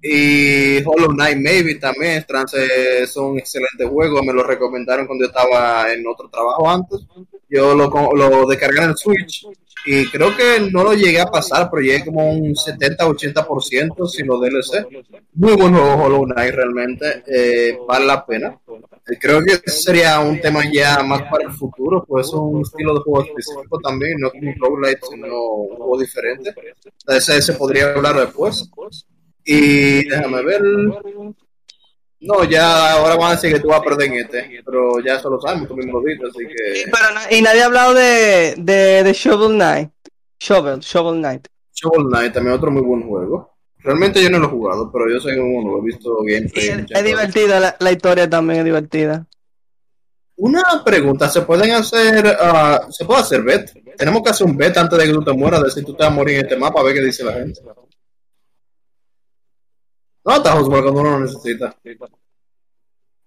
[0.01, 5.29] Y Hollow Knight Maybe también, trance es un excelente juego, me lo recomendaron cuando yo
[5.29, 7.01] estaba en otro trabajo antes.
[7.49, 9.47] Yo lo, lo descargué en el Switch
[9.91, 14.41] y creo que no lo llegué a pasar, pero llegué como un 70-80% sin los
[14.41, 14.87] DLC.
[15.35, 18.59] Muy buen juego Hollow Knight realmente, eh, vale la pena.
[18.69, 22.95] Eh, Creo que sería un tema ya más para el futuro, pues es un estilo
[22.95, 26.55] de juego específico también, no como un roguelite, sino un juego diferente.
[27.07, 28.69] Ese se podría hablar después.
[29.51, 30.63] Y déjame ver.
[32.21, 35.15] No, ya ahora van a decir que tú vas a perder en este, pero ya
[35.15, 36.91] eso lo sabemos, tú mismo lo viste, así que.
[36.91, 39.91] pero y nadie ha hablado de, de, de Shovel Knight.
[40.39, 41.49] Shovel, Shovel Knight.
[41.73, 43.55] Shovel Knight también otro muy buen juego.
[43.79, 46.85] Realmente yo no lo he jugado, pero yo sé uno, he visto gameplay.
[46.91, 49.27] es, divertida, la, la historia también es divertida.
[50.37, 53.73] Una pregunta, ¿se pueden hacer, ah, se puede hacer bet?
[53.97, 56.03] Tenemos que hacer un bet antes de que tú te mueras, de si tú te
[56.03, 57.61] vas a morir en este mapa, a ver qué dice la gente.
[60.29, 61.75] No atajos cuando uno lo necesita.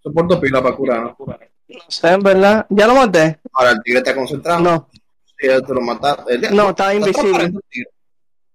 [0.04, 1.02] Soporto pila para curar.
[1.02, 1.18] ¿no?
[1.18, 2.66] No sé, en verdad.
[2.70, 3.40] ¿Ya lo maté?
[3.54, 4.60] Ahora el tigre está concentrado.
[4.62, 4.88] No,
[5.40, 6.38] Sí, ya te lo mataste.
[6.52, 7.52] No, está invisible.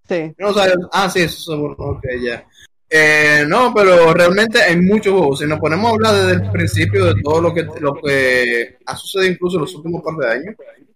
[0.08, 0.32] sí.
[0.38, 1.74] No sabes- ah, sí, eso seguro.
[1.76, 2.46] Ok, ya.
[2.88, 5.40] Eh, no, pero realmente hay muchos juegos.
[5.40, 8.94] Si nos ponemos a hablar desde el principio de todo lo que, lo que ha
[8.96, 10.54] sucedido incluso en los últimos par de años,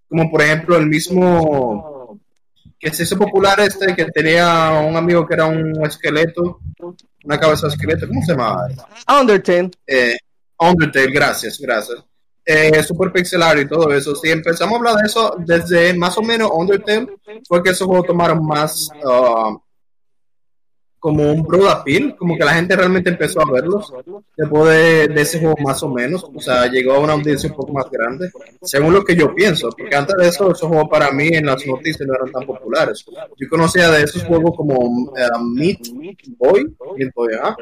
[0.08, 2.16] como por ejemplo el mismo
[2.78, 6.60] que se hizo popular este, que tenía un amigo que era un esqueleto,
[7.24, 8.68] una cabeza esqueleto, ¿cómo se llama?
[9.20, 9.70] Undertale.
[9.86, 10.16] Eh,
[10.58, 11.98] Undertale, gracias, gracias.
[12.44, 14.14] Eh, super pixelar y todo eso.
[14.16, 17.06] Si empezamos a hablar de eso desde más o menos Undertale,
[17.46, 19.56] fue que esos juegos tomaron más ah,
[21.00, 23.92] como un broad appeal, como que la gente realmente empezó a verlos
[24.36, 27.56] después de, de ese juego más o menos, o sea, llegó a una audiencia un
[27.56, 28.30] poco más grande,
[28.62, 31.66] según lo que yo pienso, porque antes de eso esos juegos para mí en las
[31.66, 33.04] noticias no eran tan populares.
[33.38, 35.88] Yo conocía de esos juegos como eh, Meat
[36.36, 37.56] Boy, Meat Boy, ajá,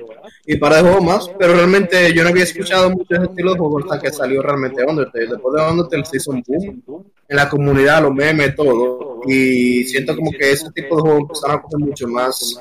[0.45, 3.59] y para de juegos más, pero realmente yo no había escuchado mucho ese estilo de
[3.59, 5.29] juego hasta que salió realmente Undertale.
[5.29, 10.17] Después de Undertale se hizo un boom en la comunidad, los memes, todo, y siento
[10.17, 12.59] como que ese tipo de juegos empezaron a coger mucho más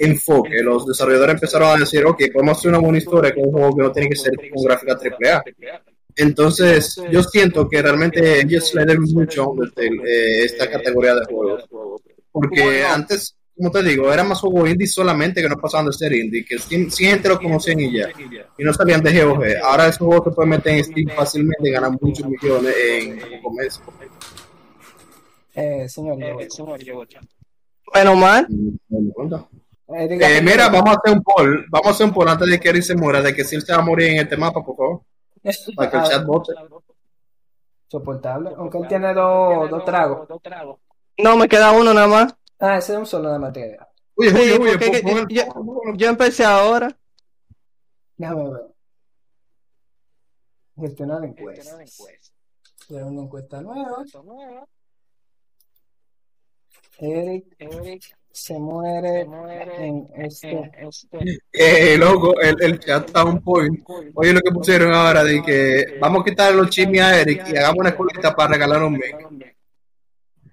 [0.00, 0.62] enfoque.
[0.62, 3.82] Los desarrolladores empezaron a decir, ok, podemos hacer una buena historia con un juego que
[3.82, 5.42] no tiene que ser con gráfica AAA.
[6.16, 11.26] Entonces, yo siento que realmente ellos le deben mucho a Undertale eh, esta categoría de
[11.26, 11.64] juegos.
[12.32, 16.12] Porque antes, como te digo, era más juego indie solamente que no pasaban de ser
[16.14, 18.08] indie, que sin, sin gente lo conocían y ya.
[18.58, 19.44] Y no salían de GOG.
[19.62, 23.54] Ahora esos juegos se pueden meter en Steam fácilmente y ganan muchos millones en un
[23.54, 23.80] mes.
[25.54, 26.18] Eh, señor.
[27.92, 28.46] Bueno, man.
[29.92, 31.66] Eh, Eh, mira, vamos a hacer un poll.
[31.70, 33.62] Vamos a hacer un poll antes de que Eric se muera, de que si él
[33.62, 35.02] se va a morir en este mapa, por favor.
[35.74, 36.52] Para que el Ah, chat vote.
[37.88, 38.50] soportable.
[38.56, 40.28] Aunque él tiene dos, dos tragos.
[41.18, 42.34] No, me queda uno nada más.
[42.60, 43.88] Ah, ese es un solo de materia.
[44.16, 45.18] Oye, oye, oye, porque pon- pon
[45.90, 46.94] el- yo- empecé ahora.
[48.16, 48.66] Déjame ver.
[50.76, 51.96] Gestionar encuestas.
[52.86, 54.04] Crear una encuesta nueva.
[56.98, 57.56] Eric
[58.32, 59.20] se muere
[59.78, 60.70] en este.
[61.52, 63.80] Eh, loco, el, el chat está un point.
[64.14, 67.56] Oye, lo que pusieron ahora de que vamos a quitar los chismes a Eric y
[67.56, 69.00] hagamos una colita para regalar un.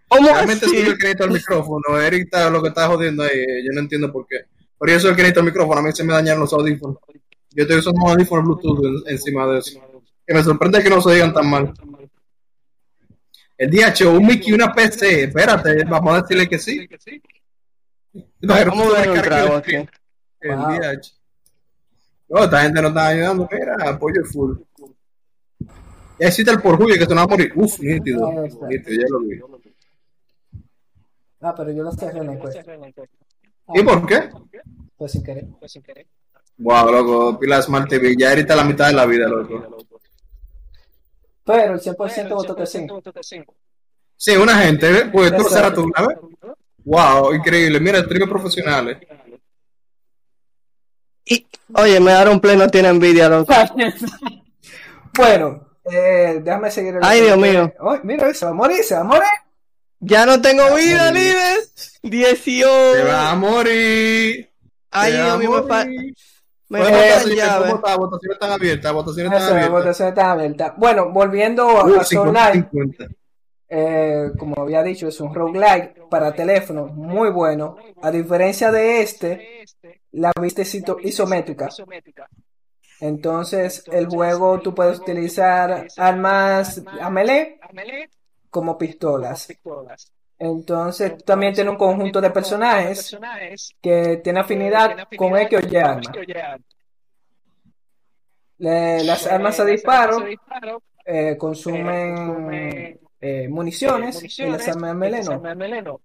[0.10, 0.76] ¿Cómo Realmente así?
[0.76, 2.00] soy el necesita el micrófono.
[2.02, 3.30] Eric está lo que está jodiendo ahí.
[3.40, 4.38] eh, Yo no entiendo por qué.
[4.86, 5.80] Yo soy el necesita el micrófono.
[5.80, 6.98] A mí se me dañaron los audífonos.
[7.52, 9.82] Yo estoy usando unos audífonos Bluetooth en- encima de eso.
[10.26, 11.74] Que me sorprende que no se digan tan mal.
[13.58, 15.24] El DH, un Mickey y una PC.
[15.26, 16.88] Espérate, vamos a decirle que sí.
[18.42, 19.76] Vamos a ver trago aquí.
[19.76, 20.68] El Wow.
[20.80, 21.14] DH.
[22.30, 23.50] No, esta gente no está ayudando.
[23.52, 24.58] Mira, apoyo full.
[26.20, 27.52] Ya existe el por Julio que se nos va a morir.
[27.56, 28.44] Uf, nítido.
[28.44, 28.68] Está.
[28.68, 29.40] Nítido, ya lo vi.
[31.40, 32.64] Ah, pero yo lo cerré en la encuesta.
[33.74, 34.30] ¿Y por qué?
[34.98, 35.46] Pues sin querer.
[36.58, 39.70] Wow, loco, Pila Smart TV, ya ahorita la mitad de la vida, loco.
[41.46, 42.88] Pero el 100% votó que sí.
[44.16, 45.10] Sí, una gente, ¿eh?
[45.12, 46.18] pues tú lo serás tú, ¿sabes?
[46.88, 47.82] Wow, increíble.
[47.82, 48.98] Mira, streamers profesionales.
[51.26, 53.54] Y, oye, me daron play, no tiene envidia, loco.
[55.18, 56.96] bueno, eh, déjame seguir.
[56.96, 57.74] el- Ay, Dios mío.
[57.86, 59.24] Ay, mira, se va a morir, se va a morir.
[60.00, 62.00] Ya no tengo vida, Libes.
[62.04, 62.94] 18.
[62.94, 64.50] Se va a morir.
[64.92, 66.14] Ay, Dios mío, me,
[66.70, 67.70] Bueno, votaciones, llaves.
[67.72, 67.96] ¿cómo está?
[67.98, 69.72] Votaciones están abiertas, votaciones están abiertas.
[69.72, 70.74] votación está abierta.
[70.78, 73.08] Bueno, volviendo a, Uh, 50-50.
[73.70, 77.78] Eh, como había dicho, es un roguelike para teléfono muy bueno.
[78.02, 79.66] A diferencia de este,
[80.12, 81.70] la vista es iso- isométrica.
[83.00, 87.60] Entonces, el juego tú puedes utilizar armas a melee
[88.50, 89.48] como pistolas.
[90.40, 93.18] Entonces, también tiene un conjunto de personajes
[93.82, 96.12] que tiene afinidad con X o Y arma.
[98.60, 100.24] Las armas a disparo
[101.06, 106.02] eh, consumen eh, municiones y las armas a melee no.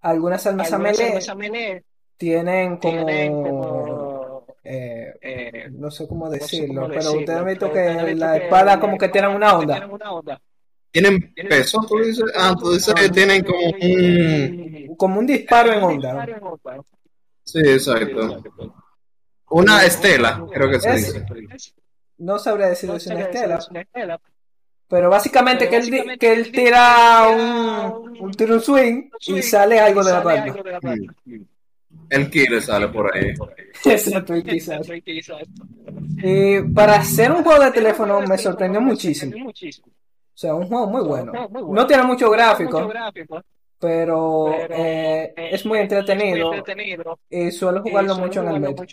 [0.00, 1.84] Algunas armas a melee
[2.16, 8.98] tienen como eh, no sé cómo decirlo, pero ustedes han visto que la espada como
[8.98, 9.88] que tienen una onda.
[10.90, 11.84] ¿Tienen peso?
[11.86, 12.24] ¿Tú dices?
[12.34, 14.96] Ah, tú dices que tienen como un...
[14.96, 16.26] Como un disparo en onda.
[17.44, 18.42] Sí, exacto.
[19.50, 21.26] Una estela, creo que se Es- dice.
[22.18, 24.18] No sabría decir si es una estela.
[24.88, 30.04] Pero básicamente que él, que él tira un, un tira un swing y sale algo
[30.04, 30.54] de la palma.
[32.08, 33.32] El ki le sale por ahí.
[33.84, 34.88] Exacto, y quizás.
[36.22, 39.48] Y para hacer un juego de teléfono me sorprendió muchísimo.
[39.48, 41.32] O sea, un juego muy bueno.
[41.72, 42.92] No tiene mucho gráfico,
[43.78, 46.52] pero eh, es muy entretenido
[47.28, 48.86] y suelo jugarlo mucho en el metro.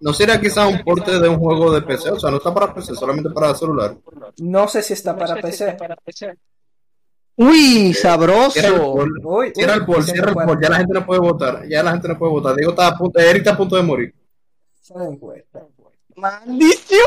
[0.00, 2.10] ¿No será quizá un porte de un juego de PC?
[2.10, 3.96] O sea, no está para PC, solamente para celular.
[4.38, 5.76] No sé si está para PC.
[7.36, 8.50] Uy, Cierra el sabroso.
[8.50, 8.68] cierra
[9.74, 10.60] el poll, cierra el poll.
[10.60, 11.68] Ya la gente no puede votar.
[11.68, 12.56] Ya la gente no puede votar.
[12.56, 14.14] Diego está a punto, Eric está a punto de morir.
[16.16, 17.00] ¡Maldición!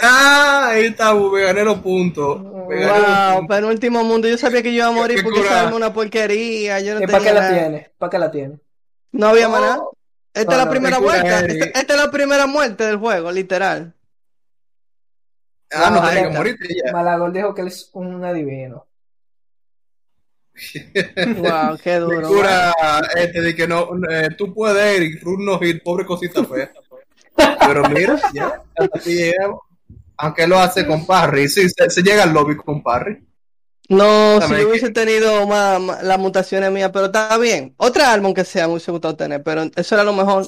[0.00, 2.40] Ah, ahí está, me gané los puntos.
[2.40, 4.28] Wow, penúltimo mundo.
[4.28, 5.50] Yo sabía que yo iba a morir porque cura.
[5.50, 6.80] esa es una porquería.
[6.80, 7.90] Yo no ¿Y para qué la tiene?
[7.98, 8.58] ¿Para qué la tiene?
[9.10, 9.80] No había nada.
[10.34, 11.40] Esta es la no, primera vuelta.
[11.40, 13.94] Esta, esta es la primera muerte del juego, literal.
[15.70, 16.92] Ah, no, No, que morirte ya.
[16.92, 18.86] Malagol dijo que él es un adivino.
[21.36, 22.26] Wow, qué duro.
[22.28, 22.72] cura
[23.14, 26.70] este de que no, eh, tú puedes, Eric, run no hit, pobre cosita fea.
[27.36, 29.60] Pero mira, ya, hasta aquí llegamos.
[30.16, 33.24] Aunque lo hace con Parry, sí, se, se llega al lobby con Parry.
[33.88, 37.74] No, si que- hubiese tenido más, más- las mutaciones mías, pero está bien.
[37.78, 40.46] Otra arma, aunque sea, me hubiese gustado tener, pero eso era lo mejor.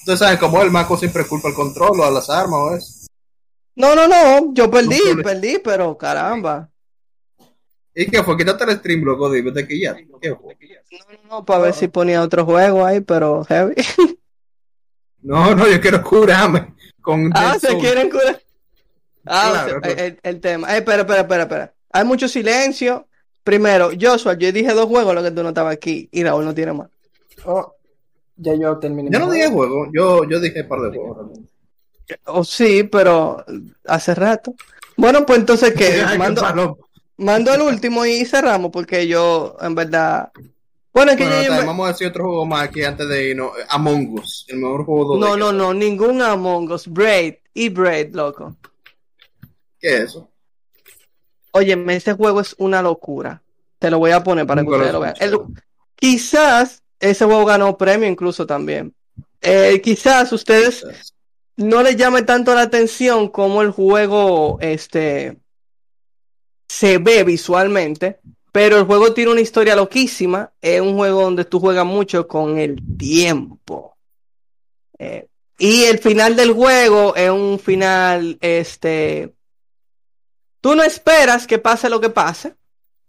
[0.00, 3.06] Ustedes saben cómo el Maco siempre culpa el control o a las armas o eso.
[3.76, 6.68] No, no, no, yo perdí, No, perdí, pero caramba.
[7.94, 8.36] ¿Y qué fue?
[8.36, 9.94] Quítate el stream, loco, dime de que ya.
[10.20, 10.56] ¿Qué fue?
[10.90, 13.74] No, no, no, para ver si ponía otro juego ahí, pero heavy.
[15.26, 18.38] No, no, yo quiero curarme con Ah, se quieren curar.
[19.24, 19.98] Ah, Claro, o sea, claro.
[20.02, 20.74] el, el tema.
[20.74, 21.74] Eh, espera, espera, espera, espera.
[21.94, 23.06] Hay mucho silencio.
[23.44, 26.52] Primero, Joshua, yo dije dos juegos, lo que tú no estabas aquí, y Raúl no
[26.52, 26.88] tiene más.
[27.44, 27.72] Oh,
[28.36, 29.10] ya yo terminé.
[29.12, 31.16] Yo no dije juego, yo, yo dije un par de juegos.
[31.18, 31.50] realmente.
[32.26, 33.44] O sí, pero
[33.86, 34.54] hace rato.
[34.96, 36.78] Bueno, pues entonces, qué Mando,
[37.16, 40.32] mando el último y cerramos, porque yo, en verdad.
[40.92, 43.52] Bueno, es que Bueno, yo- vamos a decir otro juego más aquí antes de irnos.
[43.68, 46.88] Among Us, el mejor juego de No, no, no, ningún Among Us.
[46.88, 48.56] Braid y Braid, loco.
[49.78, 50.28] ¿Qué es eso?
[51.56, 53.40] Óyeme, este juego es una locura.
[53.78, 54.92] Te lo voy a poner para que Nunca lo ustedes
[55.22, 55.50] lo vean.
[55.54, 55.62] El-
[55.94, 58.92] quizás ese juego ganó premio incluso también.
[59.40, 60.84] Eh, quizás ustedes
[61.56, 65.36] no les llame tanto la atención como el juego este
[66.68, 68.18] se ve visualmente,
[68.50, 70.50] pero el juego tiene una historia loquísima.
[70.60, 73.96] Es un juego donde tú juegas mucho con el tiempo.
[74.98, 75.28] Eh,
[75.58, 79.34] y el final del juego es un final, este,
[80.64, 82.54] tú no esperas que pase lo que pase.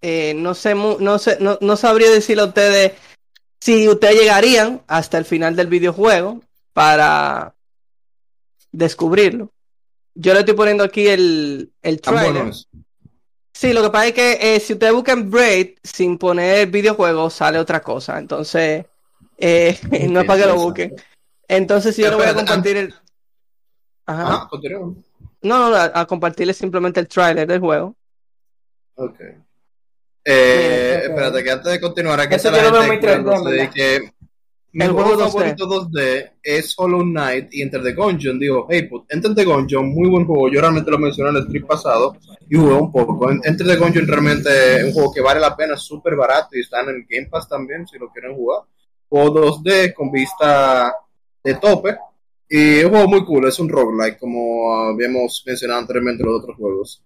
[0.01, 2.91] Eh, no sé, no sé, no, no sabría decirle a ustedes
[3.61, 6.41] si ustedes llegarían hasta el final del videojuego
[6.73, 7.55] para
[8.73, 9.53] descubrirlo.
[10.15, 12.51] Yo le estoy poniendo aquí el, el trailer.
[13.53, 17.57] Sí, lo que pasa es que eh, si ustedes buscan Braid sin poner videojuego, sale
[17.57, 18.19] otra cosa.
[18.19, 18.85] Entonces,
[19.37, 19.79] eh,
[20.09, 20.93] no es para que lo busquen.
[21.47, 22.93] Entonces, si yo le voy a compartir el.
[24.07, 24.43] Ajá.
[24.43, 24.49] Ah.
[25.45, 27.95] No, no, a, a compartirles simplemente el trailer del juego.
[28.95, 29.19] Ok.
[30.27, 34.11] Eh, espérate, que antes de continuar, aquí está la gente muy 3D, quejándose de que
[34.71, 35.31] mi El juego juego 2D.
[35.31, 38.39] favorito 2D es Hollow Knight y Enter the Gungeon.
[38.39, 40.49] Digo, hey, put, Enter the Gungeon, muy buen juego.
[40.51, 42.17] Yo realmente lo mencioné en el stream pasado
[42.49, 43.29] y jugué un poco.
[43.31, 46.49] En- Enter the Gungeon realmente es un juego que vale la pena, es súper barato
[46.53, 48.61] y está en el Game Pass también si lo quieren jugar.
[49.07, 50.93] Juego 2D con vista
[51.43, 51.95] de tope
[52.49, 56.41] y es un juego muy cool, es un roguelike como habíamos mencionado anteriormente en los
[56.41, 57.03] otros juegos.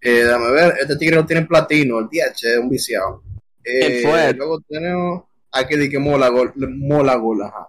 [0.00, 3.22] Eh, déjame ver, este tigre no tiene platino, el DH es un viciado.
[3.64, 4.34] Eh, ¿Quién fue?
[4.34, 7.68] luego tenemos aquí de que mola gol, mola gol, ajá.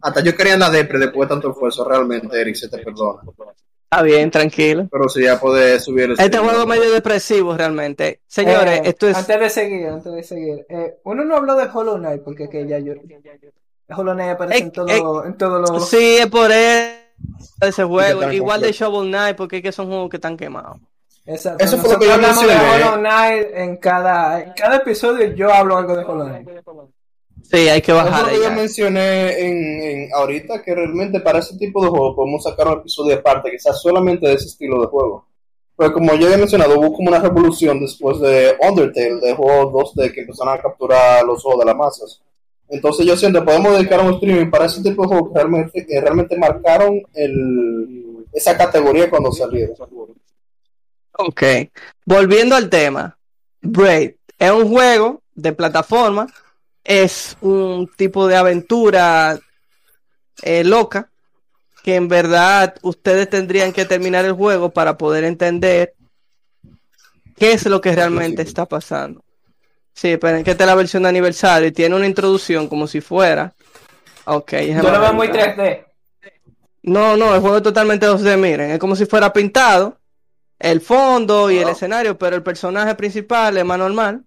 [0.00, 3.22] Hasta yo quería la depre después de tanto esfuerzo, realmente, Eric, se te perdona.
[3.84, 4.88] Está bien, tranquilo.
[4.90, 8.20] Pero si ya puedes subir el Este juego medio depresivo realmente.
[8.26, 9.16] Señores, Eh, esto es.
[9.16, 10.66] Antes de seguir, antes de seguir.
[10.68, 12.94] eh, uno no habló de Hollow Knight porque que ya yo.
[13.88, 15.88] Hollow Knight aparece Eh, en todo, eh, en todos los.
[15.88, 16.96] Sí, es por eso,
[17.60, 18.30] ese juego.
[18.30, 18.72] Igual de.
[18.72, 20.78] Shovel Knight, porque es que son juegos que están quemados.
[21.24, 21.64] Exacto.
[21.64, 22.84] Eso fue lo que yo hablamos de mencioné.
[22.84, 25.34] Hollow Knight en cada, en cada episodio.
[25.34, 26.48] Yo hablo algo de Hollow Knight.
[27.42, 31.20] Sí, hay que Eso bajar fue lo que yo mencioné en, en ahorita que realmente
[31.20, 34.80] para ese tipo de juego podemos sacar un episodio aparte sea solamente de ese estilo
[34.80, 35.26] de juego.
[35.76, 40.12] Pero como ya había mencionado, hubo como una revolución después de Undertale, de juegos 2D
[40.12, 42.22] que empezaron a capturar los ojos de las masas.
[42.72, 46.00] Entonces yo siento podemos dedicar un streaming para ese tipo de juegos que realmente, que
[46.00, 49.76] realmente marcaron el, esa categoría cuando salieron.
[51.18, 51.42] Ok.
[52.06, 53.18] Volviendo al tema.
[53.60, 56.26] Braid es un juego de plataforma.
[56.82, 59.38] Es un tipo de aventura
[60.40, 61.10] eh, loca.
[61.84, 65.92] Que en verdad ustedes tendrían que terminar el juego para poder entender
[67.36, 69.22] qué es lo que realmente está pasando.
[69.94, 73.00] Sí, pero que esta es la versión de aniversario y tiene una introducción como si
[73.00, 73.52] fuera.
[74.24, 75.84] Ok, Yo lo veo muy 3D.
[76.84, 79.98] No, no, el juego es totalmente 2D, miren, es como si fuera pintado
[80.58, 81.72] el fondo y el Ah.
[81.72, 84.24] escenario, pero el personaje principal es más normal.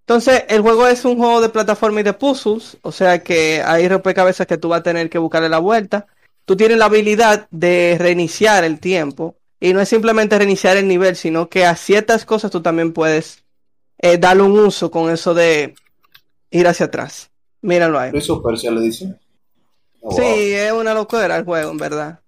[0.00, 3.86] Entonces, el juego es un juego de plataforma y de puzzles, o sea que hay
[3.88, 6.06] rompecabezas que tú vas a tener que buscarle la vuelta.
[6.46, 11.14] Tú tienes la habilidad de reiniciar el tiempo y no es simplemente reiniciar el nivel,
[11.14, 13.44] sino que a ciertas cosas tú también puedes
[13.98, 15.74] eh, darle un uso con eso de
[16.50, 17.30] ir hacia atrás.
[17.60, 18.12] Míralo ahí.
[18.20, 19.14] Se le dice.
[20.00, 20.30] Oh, Sí, wow.
[20.32, 22.20] es una locura el juego, en verdad.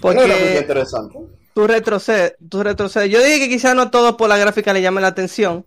[0.00, 1.18] Porque interesante.
[1.54, 3.10] tú retrocedes, tú retrocedes.
[3.10, 5.64] Yo dije que quizás no todo por la gráfica le llame la atención,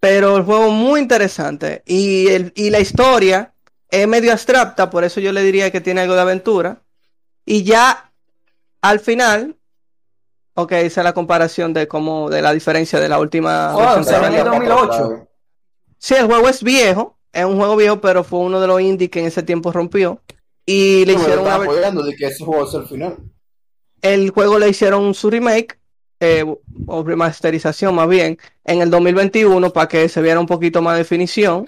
[0.00, 1.82] pero el juego es muy interesante.
[1.86, 3.54] Y, el, y la historia
[3.88, 6.82] es medio abstracta, por eso yo le diría que tiene algo de aventura.
[7.46, 8.10] Y ya
[8.82, 9.56] al final,
[10.56, 14.28] ok, esa es la comparación de cómo, de la diferencia de la última Oh, salió
[14.28, 14.38] en salió.
[14.38, 15.28] el 2008.
[15.98, 19.10] Sí, el juego es viejo, es un juego viejo, pero fue uno de los indie
[19.10, 20.22] que en ese tiempo rompió.
[20.66, 23.18] Y le me hicieron una apoyando de que ese juego es el final.
[24.02, 25.78] el juego le hicieron su remake
[26.20, 26.44] eh,
[26.86, 31.66] o remasterización más bien en el 2021 para que se viera un poquito más definición.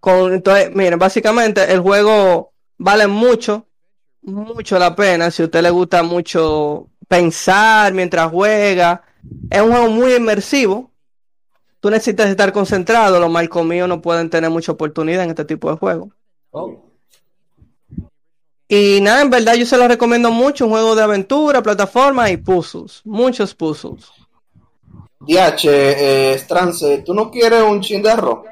[0.00, 3.66] Con, entonces, miren, básicamente el juego vale mucho,
[4.22, 9.02] mucho la pena si a usted le gusta mucho pensar mientras juega.
[9.50, 10.90] Es un juego muy inmersivo.
[11.80, 13.20] Tú necesitas estar concentrado.
[13.20, 16.10] Los mal míos no pueden tener mucha oportunidad en este tipo de juegos.
[16.50, 16.82] Oh.
[18.68, 22.36] Y nada, en verdad yo se lo recomiendo mucho, un juego de aventura, plataforma y
[22.36, 24.10] puzzles, muchos puzzles.
[25.20, 28.46] DH, eh, Strance, ¿tú no quieres un chin de arroz?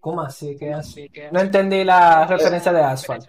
[0.00, 0.56] ¿Cómo así?
[0.56, 1.10] ¿Qué así?
[1.32, 3.28] No entendí la referencia de Asphalt.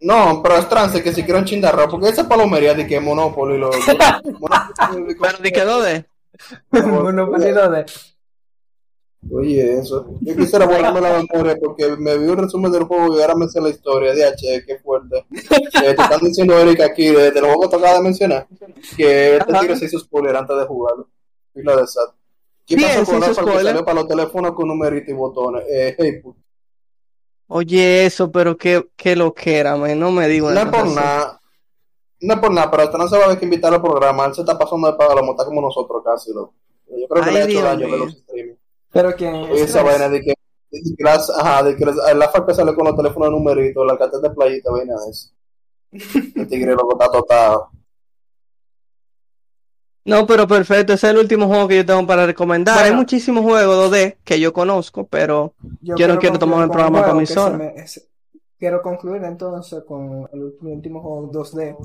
[0.00, 2.96] No, pero Strance, que si quiere un chin de arroz, porque esa palomería de que
[2.96, 3.70] es Monopoly lo...
[4.40, 6.04] Monopoly- Pero ni quedó de.
[6.70, 7.86] Monopoly de.
[9.32, 10.06] Oye, eso.
[10.20, 13.48] Yo quisiera borrarme la memoria porque me vi un resumen del juego y ahora me
[13.48, 14.14] sé la historia.
[14.14, 15.26] DH, qué fuerte.
[15.84, 18.46] Eh, te están diciendo, Erika, aquí, de, de los juegos que acabas de mencionar,
[18.96, 21.08] que este tigre se hizo spoiler antes de jugarlo.
[21.54, 22.14] Y la de SAT.
[22.66, 25.64] ¿Qué pasó se con Apple que salió para los teléfonos con numeritos y botones?
[25.70, 26.34] Eh, hey, pu-
[27.48, 30.86] Oye, eso, pero qué, qué lo que era, man, no me digo no es por
[30.86, 31.40] nada.
[32.20, 34.26] No es por nada, pero hasta no se va a haber que invitar al programa.
[34.26, 36.32] Él se está pasando de la monta como nosotros casi.
[36.32, 36.52] loco.
[36.88, 37.96] Yo creo que Ay, le ha hecho Dios daño de mío.
[38.04, 38.54] los streaming.
[38.92, 40.34] Pero quién Oye, es esa vaina de que,
[40.70, 43.86] de que las, ajá, de que las- la FAC sale con los teléfonos de numeritos,
[43.86, 45.30] la carta de playita, vaina de eso.
[46.36, 47.70] El tigre loco está totado.
[50.04, 52.74] No, pero perfecto, ese es el último juego que yo tengo para recomendar.
[52.76, 52.88] Bueno.
[52.90, 57.18] Hay muchísimos juegos 2D que yo conozco, pero Yo no quiero tomar el programa para
[57.18, 57.66] que sola.
[57.76, 58.04] es-
[58.58, 61.76] Quiero concluir entonces con el último juego 2D.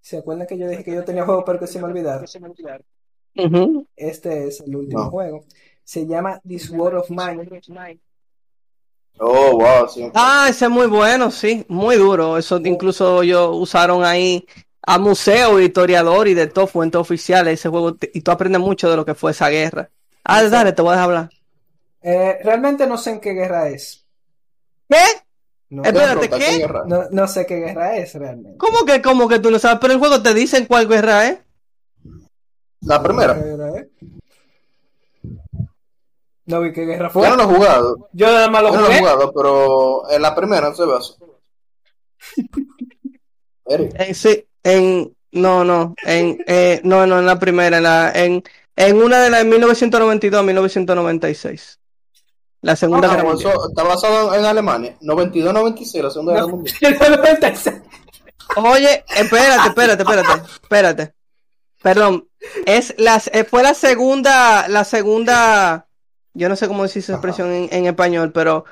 [0.00, 2.24] ¿Se acuerdan que yo dije que yo tenía juego pero que se me olvidaron?
[3.36, 3.86] ujú.
[3.96, 5.10] Este es el último No.
[5.10, 5.44] juego.
[5.82, 7.98] Se llama This World of Mine.
[9.20, 10.08] Oh, wow, sí.
[10.14, 12.38] Ah, ese es muy bueno, sí, muy duro.
[12.38, 14.46] Eso incluso ellos usaron ahí
[14.82, 18.96] a museo, historiador y de todo, fuentes oficiales ese juego y tú aprendes mucho de
[18.96, 19.90] lo que fue esa guerra.
[20.24, 21.30] Ah, dale, te voy a dejar hablar.
[22.02, 24.04] Eh, realmente no sé en qué guerra es.
[24.88, 24.96] ¿Qué?
[25.70, 26.58] No, Espérate, ¿qué?
[26.58, 26.84] guerra.
[26.86, 28.56] no, no sé qué guerra es realmente.
[28.56, 29.78] ¿Cómo que, cómo que tú no sabes?
[29.80, 31.38] Pero el juego te dice en cuál guerra es.
[32.80, 33.36] La primera.
[36.46, 37.28] No vi qué guerra Yo fue.
[37.28, 38.08] no lo he jugado.
[38.12, 39.00] Yo nada más lo Yo no lo he jugué.
[39.00, 41.14] jugado, pero en la primera no se ve así.
[44.14, 48.42] Sí, en, no, no, en, eh, no, no, en la primera, en la, en,
[48.76, 51.78] en una de las 1992 1996.
[52.60, 53.52] La segunda Ah, guerra mundial.
[53.52, 54.96] eso está basado en Alemania.
[55.00, 56.76] 92-96, la segunda guerra mundial.
[58.56, 61.14] Oye, espérate, espérate, espérate, espérate.
[61.82, 62.28] Perdón,
[62.66, 65.86] es las, eh, fue la segunda, la segunda,
[66.34, 68.64] yo no sé cómo decir esa expresión en, en español, pero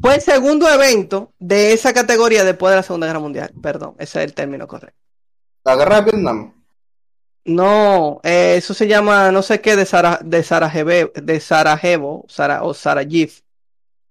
[0.00, 3.52] fue el segundo evento de esa categoría después de la Segunda Guerra Mundial.
[3.62, 4.99] Perdón, ese es el término correcto.
[5.64, 6.52] La guerra de Vietnam.
[7.44, 12.62] No, eh, eso se llama no sé qué de, Sara, de Sarajevo, de Sarajevo Sara,
[12.64, 13.32] o Sarajevo.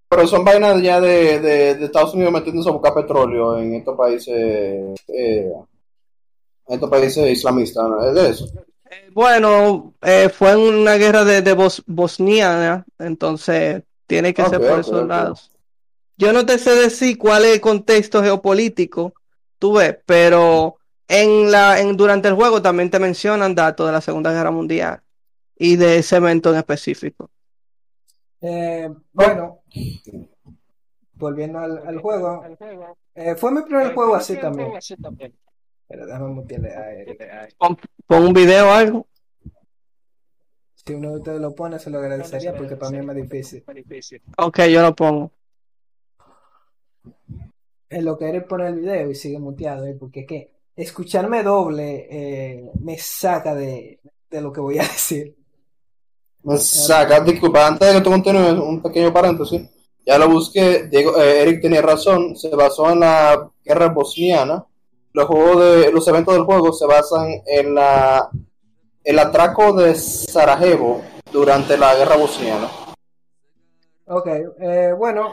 [0.10, 3.96] Pero son vainas ya de, de, de Estados Unidos metiéndose a buscar petróleo en estos
[3.96, 5.52] países, eh,
[6.68, 8.04] en estos países islamistas, ¿no?
[8.08, 8.46] Es de eso.
[9.14, 14.80] Bueno, eh, fue en una guerra de, de Bos- Bosnia, entonces tiene que ser por
[14.80, 15.52] esos lados.
[16.18, 19.14] Yo no te sé decir cuál es el contexto geopolítico,
[19.60, 20.79] tú ves, pero
[21.10, 25.02] en la, en, durante el juego también te mencionan datos de la Segunda Guerra Mundial
[25.58, 27.30] y de ese evento en específico.
[28.42, 29.64] Eh, bueno,
[31.14, 32.46] volviendo al, al juego,
[33.16, 34.72] eh, fue mi primer juego así también.
[35.88, 37.56] Pero déjame mutearle a Eric.
[37.58, 39.08] Pon, pon un video o algo.
[40.76, 43.64] Si uno de ustedes lo pone, se lo agradecería porque para mí es más difícil.
[44.38, 45.32] Ok, yo lo pongo.
[47.90, 49.98] En lo que Eric pone el video y sigue muteado, ¿eh?
[50.00, 54.00] porque que escucharme doble eh, me saca de,
[54.30, 55.36] de lo que voy a decir.
[56.44, 59.62] Me saca, disculpa, antes de que tú continúes, un pequeño paréntesis.
[60.06, 64.66] Ya lo busqué, Diego, eh, Eric tenía razón, se basó en la guerra bosniana.
[65.12, 68.30] Los, juegos de, los eventos del juego se basan en la
[69.04, 71.02] el atraco de Sarajevo
[71.32, 72.70] durante la guerra bosniana.
[74.06, 74.28] Ok,
[74.60, 75.32] eh, bueno,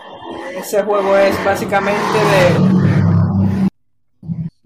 [0.57, 2.96] ese juego es básicamente de...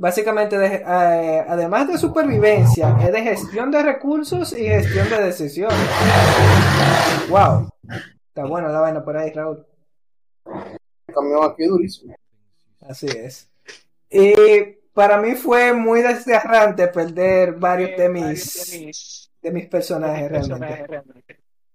[0.00, 5.76] Básicamente, de, eh, además de supervivencia, es de gestión de recursos y gestión de decisiones.
[7.28, 7.68] Wow,
[8.28, 9.66] está buena la vaina por ahí, Raúl.
[11.04, 12.16] Camión aquí durísimo.
[12.80, 13.50] Así es.
[14.08, 14.32] Y
[14.94, 21.04] para mí fue muy desgarrante perder varios de mis, de mis personajes realmente.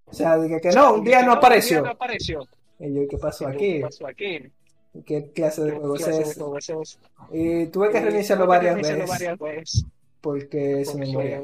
[0.06, 1.84] O sea, dije que no, un día no apareció.
[2.80, 3.84] Y yo, ¿qué pasó aquí?
[4.18, 4.52] ¿Qué
[5.34, 6.43] clase de juego es este?
[7.32, 9.86] Y tuve que reiniciarlo varias veces
[10.22, 11.43] porque se me moría.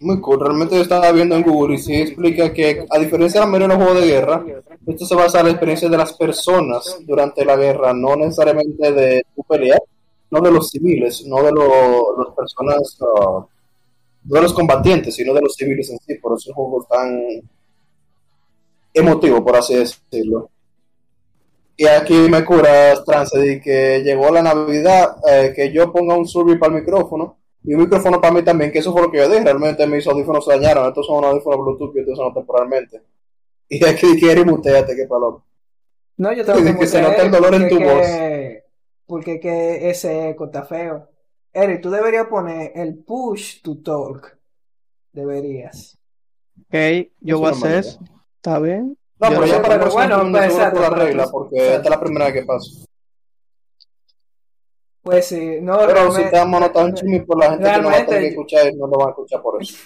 [0.00, 3.46] Muy cool, realmente yo estaba viendo en Google y sí explica que a diferencia de
[3.46, 4.44] la mayoría de los juegos de guerra,
[4.86, 9.26] esto se basa en la experiencia de las personas durante la guerra, no necesariamente de
[9.36, 9.82] tu pelear,
[10.30, 13.44] no de los civiles, no de los personas, uh,
[14.24, 16.86] no de los combatientes, sino de los civiles en sí, por eso es un juego
[16.90, 17.20] tan
[18.94, 20.50] emotivo, por así decirlo.
[21.76, 26.26] Y aquí me curas, Trance, de que llegó la Navidad, eh, que yo ponga un
[26.26, 29.18] survey para el micrófono y un micrófono para mí también, que eso fue lo que
[29.18, 29.42] yo dije.
[29.44, 30.86] Realmente mis audífonos se dañaron.
[30.88, 33.00] Estos son unos audífonos Bluetooth que estos son temporalmente.
[33.72, 35.44] Y aquí quiere muteate, que paloma.
[36.16, 38.64] No, yo tengo que, Que se nota el dolor en porque tu que-
[39.06, 41.08] Porque que ese eco está feo.
[41.52, 44.36] Eric, tú deberías poner el push to talk.
[45.12, 45.96] Deberías.
[46.66, 47.84] Ok, yo voy a hacer.
[48.40, 48.96] ¿Está bien?
[49.18, 51.30] No, pero no ya para pero que bueno, bueno, pues, exacto, la para regla, que-
[51.30, 52.70] porque esta es la primera vez que pasa.
[55.02, 57.88] Pues sí, no, Pero si realmente- estamos anotando un chisme por la gente que no
[57.88, 59.76] va a tener que escuchar, no lo van a escuchar por eso.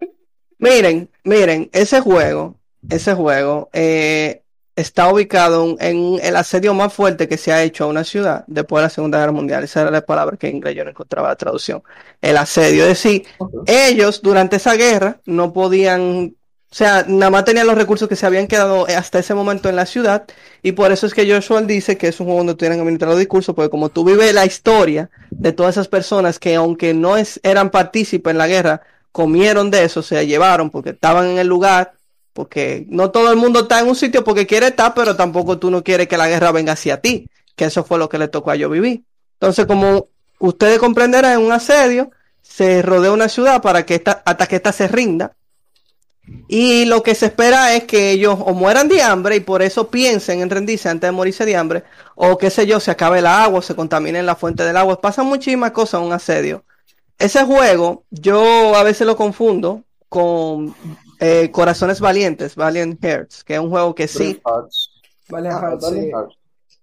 [0.58, 2.56] Miren, miren, ese juego,
[2.88, 4.42] ese juego eh,
[4.76, 8.80] está ubicado en el asedio más fuerte que se ha hecho a una ciudad después
[8.80, 9.62] de la Segunda Guerra Mundial.
[9.64, 11.82] Esa era la palabra que en inglés yo no encontraba la traducción.
[12.20, 13.26] El asedio, es decir,
[13.66, 16.34] ellos durante esa guerra no podían,
[16.70, 19.76] o sea, nada más tenían los recursos que se habían quedado hasta ese momento en
[19.76, 20.26] la ciudad
[20.62, 23.10] y por eso es que Joshua dice que es un juego donde tuvieran que administrar
[23.10, 27.14] los discursos, porque como tú vives la historia de todas esas personas que aunque no
[27.42, 31.94] eran partícipes en la guerra, comieron de eso, se llevaron porque estaban en el lugar,
[32.34, 35.70] porque no todo el mundo está en un sitio porque quiere estar, pero tampoco tú
[35.70, 38.50] no quieres que la guerra venga hacia ti, que eso fue lo que le tocó
[38.50, 39.02] a yo vivir.
[39.40, 40.08] Entonces, como
[40.38, 42.10] ustedes comprenderán, en un asedio
[42.42, 45.32] se rodea una ciudad para que esta, hasta que ésta se rinda.
[46.48, 49.88] Y lo que se espera es que ellos o mueran de hambre y por eso
[49.88, 51.84] piensen en rendirse antes de morirse de hambre,
[52.14, 55.00] o qué sé yo, se acabe el agua, se contamine la fuente del agua.
[55.00, 56.64] Pasan muchísimas cosas en un asedio.
[57.18, 60.74] Ese juego, yo a veces lo confundo con
[61.20, 64.90] eh, Corazones Valientes, Valiant Hearts, que es un juego que sí, Hearts.
[65.30, 66.10] Ah, sí,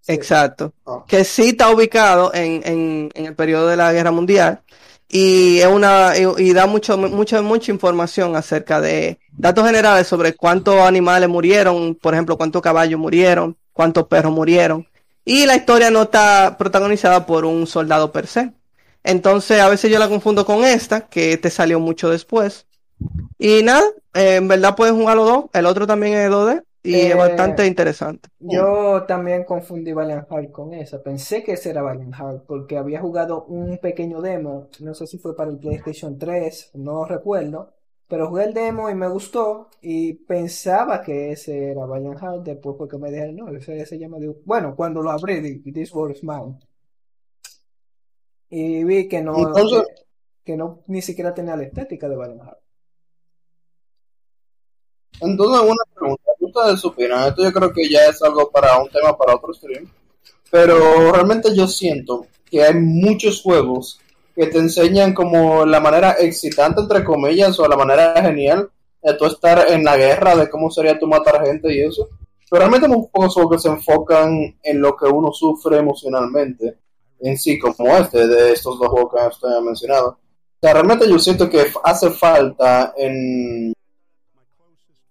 [0.07, 0.73] exacto,
[1.07, 4.61] que sí está ubicado en, en, en el periodo de la Guerra Mundial
[5.07, 10.79] y es una y, da mucho mucha mucha información acerca de datos generales sobre cuántos
[10.79, 14.87] animales murieron, por ejemplo, cuántos caballos murieron, cuántos perros murieron
[15.25, 18.53] y la historia no está protagonizada por un soldado per se.
[19.03, 22.67] Entonces, a veces yo la confundo con esta, que te salió mucho después.
[23.39, 23.83] Y nada,
[24.13, 25.45] en verdad pueden jugar los dos.
[25.53, 28.29] El otro también es 2D y Eh, es bastante interesante.
[28.39, 31.01] Yo también confundí Valiant Heart con esa.
[31.01, 34.69] Pensé que ese era Valiant Heart porque había jugado un pequeño demo.
[34.79, 37.73] No sé si fue para el PlayStation 3, no recuerdo.
[38.07, 39.69] Pero jugué el demo y me gustó.
[39.81, 42.43] Y pensaba que ese era Valiant Heart.
[42.43, 44.19] Después porque me dijeron, no, ese se llama.
[44.19, 44.35] de-".
[44.45, 46.59] Bueno, cuando lo abrí, This War is Mine.
[48.49, 49.83] Y vi que no, Entonces-
[50.43, 52.59] que, que no ni siquiera tenía la estética de Valiant Heart.
[55.21, 57.27] Entonces, una pregunta, ¿qué ustedes opinan?
[57.27, 59.89] Esto yo creo que ya es algo para un tema para otro stream,
[60.49, 63.99] pero realmente yo siento que hay muchos juegos
[64.35, 68.69] que te enseñan como la manera excitante, entre comillas, o la manera genial
[69.01, 72.09] de tú estar en la guerra, de cómo sería tu matar gente y eso.
[72.49, 76.77] Pero realmente muy pocos juegos que se enfocan en lo que uno sufre emocionalmente
[77.21, 80.09] en sí, como este, de estos dos juegos que usted ha mencionado.
[80.09, 80.17] O
[80.61, 83.73] sea, realmente yo siento que hace falta en,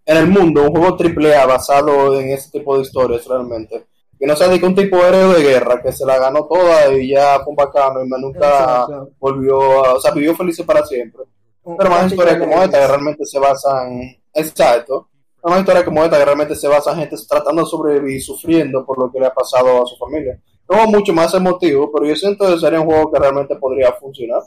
[0.06, 3.86] en el mundo un juego AAA basado en ese tipo de historias realmente.
[4.18, 6.93] Que no sea de que un tipo héroe de guerra que se la ganó toda
[6.94, 8.47] y ya fue un bacano y más nunca
[8.82, 9.10] Exacto.
[9.18, 11.22] volvió, a- o sea, vivió feliz para siempre.
[11.64, 14.01] Un- Pero más historias como esta que realmente se basan,
[14.32, 15.09] exacto,
[15.43, 18.98] más historias como esta que realmente se basan en gente tratando de sobrevivir, sufriendo por
[18.98, 20.39] lo que le ha pasado a su familia.
[20.70, 24.43] No mucho más emotivo, pero yo siento que sería un juego que realmente podría funcionar.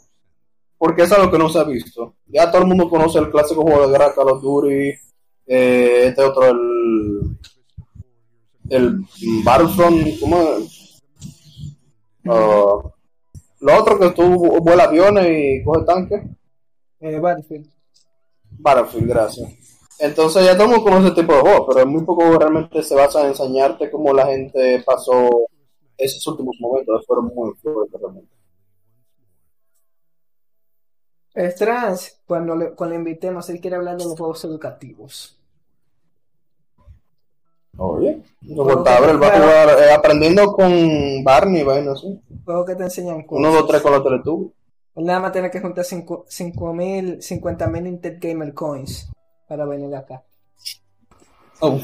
[0.80, 2.14] Porque es algo que no se ha visto.
[2.28, 4.94] Ya todo el mundo conoce el clásico juego de guerra Call of Duty,
[5.48, 7.38] eh, este otro, el,
[8.70, 9.02] el
[9.44, 11.02] Battlefront, ¿cómo es?
[12.26, 12.82] Ah,
[13.60, 14.24] lo otro que tú
[14.62, 16.24] vuela aviones y coge tanques.
[17.00, 17.68] eh, Battlefield.
[18.60, 19.54] Battlefield, gracias.
[20.00, 23.28] Entonces ya todo conoce este tipo de juegos, pero muy poco realmente se basa en
[23.30, 25.48] enseñarte cómo la gente pasó
[25.98, 28.36] esos últimos momentos, fueron muy fuertes realmente.
[31.36, 35.37] Strange, cuando le, cuando le invitemos, él quiere hablar de los juegos educativos.
[37.78, 42.20] Oye, no contable, él va a jugar eh, aprendiendo con Barney, vaina así.
[42.44, 44.52] Juegos que te enseñan Uno, dos, tres con los teletubbies.
[44.96, 46.26] Él nada más tiene que juntar 5
[46.74, 49.12] mil, 50 mil Intel Gamer Coins
[49.48, 50.24] para venir acá.
[51.60, 51.80] Oh,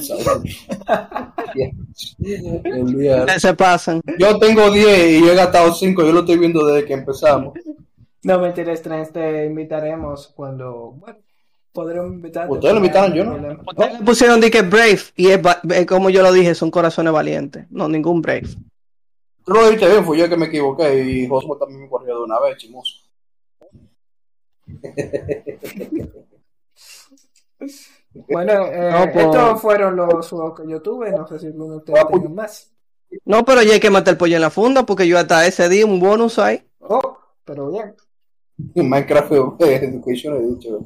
[3.38, 4.02] Se pasan.
[4.20, 7.54] Yo tengo 10 y yo he gastado 5, yo lo estoy viendo desde que empezamos.
[8.24, 11.20] No, mentira, Strange, te invitaremos cuando, bueno,
[11.74, 12.50] podremos invitar.
[12.50, 13.58] Ustedes lo invitaron, yo no.
[13.68, 15.40] Ustedes le pusieron de que Brave y es,
[15.76, 17.66] es como yo lo dije, son corazones valientes.
[17.70, 18.48] No, ningún Brave.
[19.46, 22.24] Tú lo dijiste bien, fui yo que me equivoqué y Josmo también me corrió de
[22.24, 22.94] una vez, chimoso.
[28.30, 31.72] Bueno, eh, No, pues- estos fueron los juegos que yo tuve, no sé si alguno
[31.72, 32.70] de ustedes Ah, pues- tengan más.
[33.26, 35.70] No, pero ya hay que matar el pollo en la funda porque yo hasta ese
[35.70, 36.64] día un bonus ahí.
[36.80, 37.96] Oh, pero bien.
[38.76, 40.80] Minecraft Education, he dicho.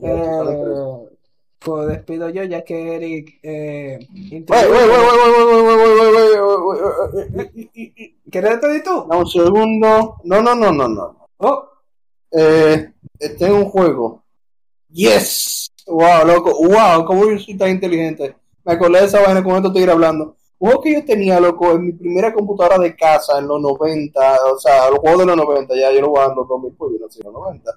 [1.59, 3.39] Pues despido yo, ya que Eric.
[3.43, 3.99] Eh,
[8.29, 9.05] ¿Quieres despedir tú?
[9.09, 10.15] No, un segundo.
[10.23, 11.27] No, no, no, no, no.
[11.37, 11.69] Oh.
[12.31, 12.91] Eh,
[13.37, 14.23] tengo un juego.
[14.89, 15.71] Yes.
[15.87, 16.53] Wow, loco.
[16.67, 18.35] Wow, cómo yo soy tan inteligente.
[18.63, 20.36] Me acordé de esa vaina cuando te estoy hablando.
[20.59, 24.59] Juego que yo tenía, loco, en mi primera computadora de casa en los 90, o
[24.59, 27.19] sea, los juegos de los 90, ya yo lo los 2000, pues yo no sé,
[27.19, 27.71] en los 90.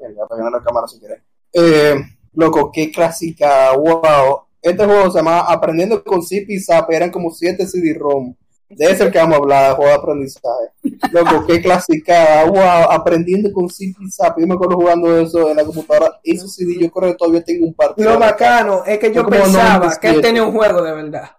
[0.00, 1.22] Venga, pegar la cámara si quieres.
[1.52, 1.94] Eh,
[2.34, 4.40] loco, qué clásica, wow.
[4.60, 8.34] Este juego se llama Aprendiendo con Zip y Zap, eran como 7 CD-ROM.
[8.68, 10.72] De ese es el que vamos a hablar, juego de aprendizaje.
[11.12, 14.36] Loco, qué clásica, wow, aprendiendo con Zip y Zap.
[14.40, 16.18] Yo me acuerdo jugando eso en la computadora.
[16.24, 18.10] Eso sí, yo creo que todavía tengo un partido.
[18.10, 20.00] lo bacano es que yo pensaba 97.
[20.00, 21.30] que él tenía un juego de verdad.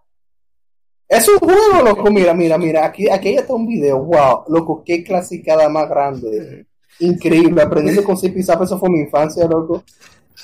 [1.08, 2.12] Es un juego, loco.
[2.12, 2.86] Mira, mira, mira.
[2.86, 4.00] Aquí, aquí ya está un video.
[4.00, 6.66] Wow, loco, qué clasicada más grande.
[7.00, 7.62] Increíble.
[7.62, 9.84] Aprendiendo con Zip y Zap, eso fue mi infancia, loco.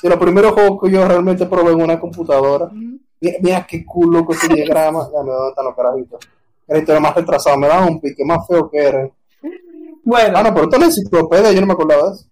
[0.02, 2.70] De los primeros juegos que yo realmente probé en una computadora.
[2.72, 5.10] Mira, mira qué cool, loco, ese diagrama.
[5.14, 6.20] Dame, ¿dónde están los carajitos?
[6.68, 7.58] Era historia más retrasado.
[7.58, 9.10] Me daban un pique más feo que era.
[10.04, 11.52] Bueno, Ah, no, pero esto es una enciclopedia.
[11.52, 12.26] Yo no me acordaba de eso.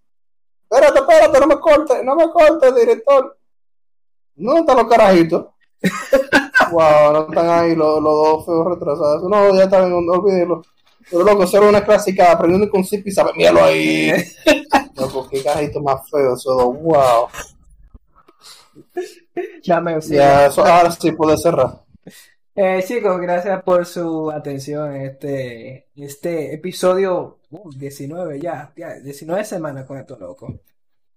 [0.70, 2.04] Espérate, espérate, no me cortes.
[2.04, 3.38] No me cortes, director.
[4.36, 5.46] ¿Dónde están los carajitos?
[6.72, 9.24] Wow, no están ahí los, los dos feos retrasados.
[9.30, 10.62] No, ya está bien, olvídelo.
[11.10, 14.12] Pero loco, era una clásica aprendiendo con zip y sabe, míralo ahí.
[14.96, 16.82] loco, qué carajito más feo eso, dos.
[16.82, 17.28] wow.
[19.66, 20.16] dame sí.
[20.16, 21.82] Ya, eso ahora sí puede cerrar.
[22.56, 29.46] Eh, chicos, gracias por su atención en este, este episodio uh, 19 ya, ya, 19
[29.46, 30.60] semanas con esto loco.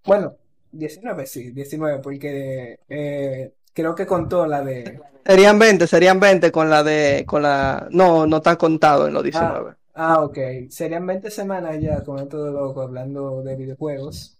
[0.05, 0.35] Bueno,
[0.71, 4.99] 19 sí, 19 porque eh, creo que contó la de...
[5.25, 9.23] Serían 20, serían 20 con la de, con la, no, no está contado en los
[9.23, 9.73] 19.
[9.93, 10.37] Ah, ok,
[10.69, 14.39] serían 20 semanas ya con esto de loco hablando de videojuegos.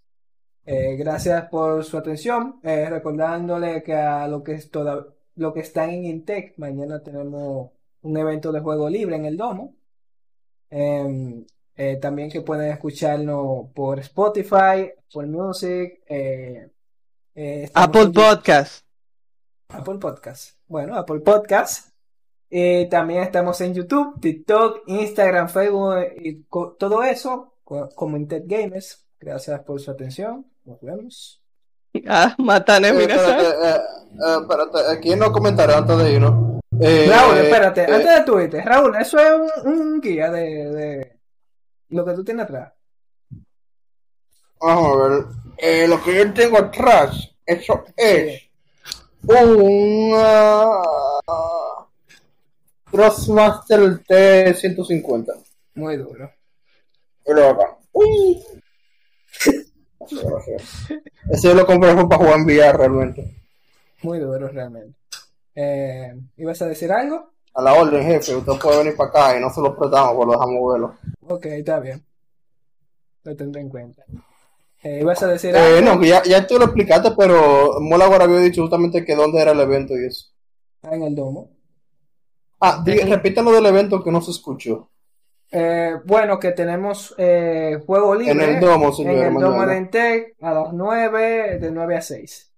[0.65, 5.05] Eh, gracias por su atención, eh, recordándole que a lo que es toda,
[5.35, 7.71] lo que están en Intec, mañana tenemos
[8.01, 9.75] un evento de juego libre en el Domo.
[10.69, 11.45] Em,
[11.75, 16.69] eh, también que pueden escucharnos por Spotify, por Music, eh,
[17.73, 18.13] Apple en.
[18.13, 18.84] Podcast.
[19.69, 20.57] Apple Podcast.
[20.67, 21.89] Bueno, Apple Podcast.
[22.49, 28.43] Eh, también estamos en YouTube, TikTok, Instagram, Facebook y co- todo eso co- como Intet
[28.45, 29.05] Gamers.
[29.19, 30.45] Gracias por su atención.
[30.63, 31.41] Nos vemos.
[32.07, 36.61] Ah, Matane, Eh, mira, eh, eh, espérate, aquí en los comentarios antes de irnos.
[36.79, 39.31] Eh, Raúl, espérate, eh, antes de tu Raúl, eso es
[39.63, 41.19] un, un guía de, de-
[41.89, 42.73] Lo que tú tienes atrás.
[44.59, 45.25] Vamos a ver.
[45.57, 48.41] Eh, lo que yo tengo atrás, eso es
[49.27, 50.83] un uh,
[52.89, 55.33] Crossmaster T150.
[55.75, 56.31] Muy duro.
[57.25, 57.77] Pero acá.
[57.91, 58.43] Uy.
[61.29, 63.35] Ese yo lo compré para jugar en VR realmente.
[64.03, 64.95] Muy duro realmente.
[65.55, 67.31] Eh, ¿Ibas a decir algo?
[67.53, 68.35] A la orden, jefe.
[68.35, 70.95] Usted puede venir para acá y no se lo prestamos, pues lo dejamos verlo.
[71.27, 72.05] Ok, está bien.
[73.23, 74.03] Lo tendré en cuenta.
[74.85, 78.25] Eh, ¿Ibas a decir Eh, no, que ya, ya tú lo explicaste, pero Mola ahora
[78.25, 80.27] había dicho justamente que dónde era el evento y eso.
[80.83, 81.49] Ah, en el domo.
[82.59, 84.91] Ah, di- del evento que no se escuchó.
[85.51, 89.77] Eh, bueno, que tenemos eh, juego libre En el domo, señor, en el domo de
[89.77, 92.51] Intec a las 9, de 9 a 6.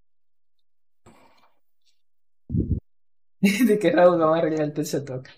[3.39, 5.29] De que Raúl va a arreglar el tercer toque.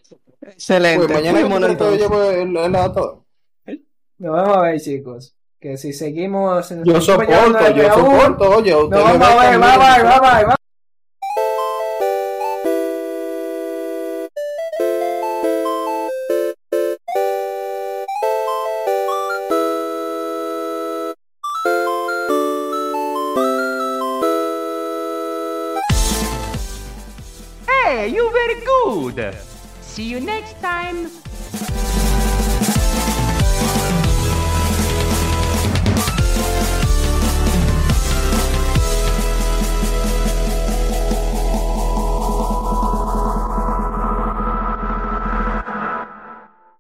[0.42, 1.06] Excelente.
[1.06, 2.00] Pues mañana yo que entonces.
[2.02, 2.54] llevo el.
[2.54, 5.36] Nos vamos a ver, chicos.
[5.60, 9.60] Que si seguimos en Yo soporto, yo soporto, oye, usted me vamos a ve ver,
[9.60, 9.80] bye también.
[9.80, 10.46] bye, bye bye.
[10.46, 10.56] bye.
[27.68, 29.36] Hey, you very good.
[29.82, 31.10] See you next time.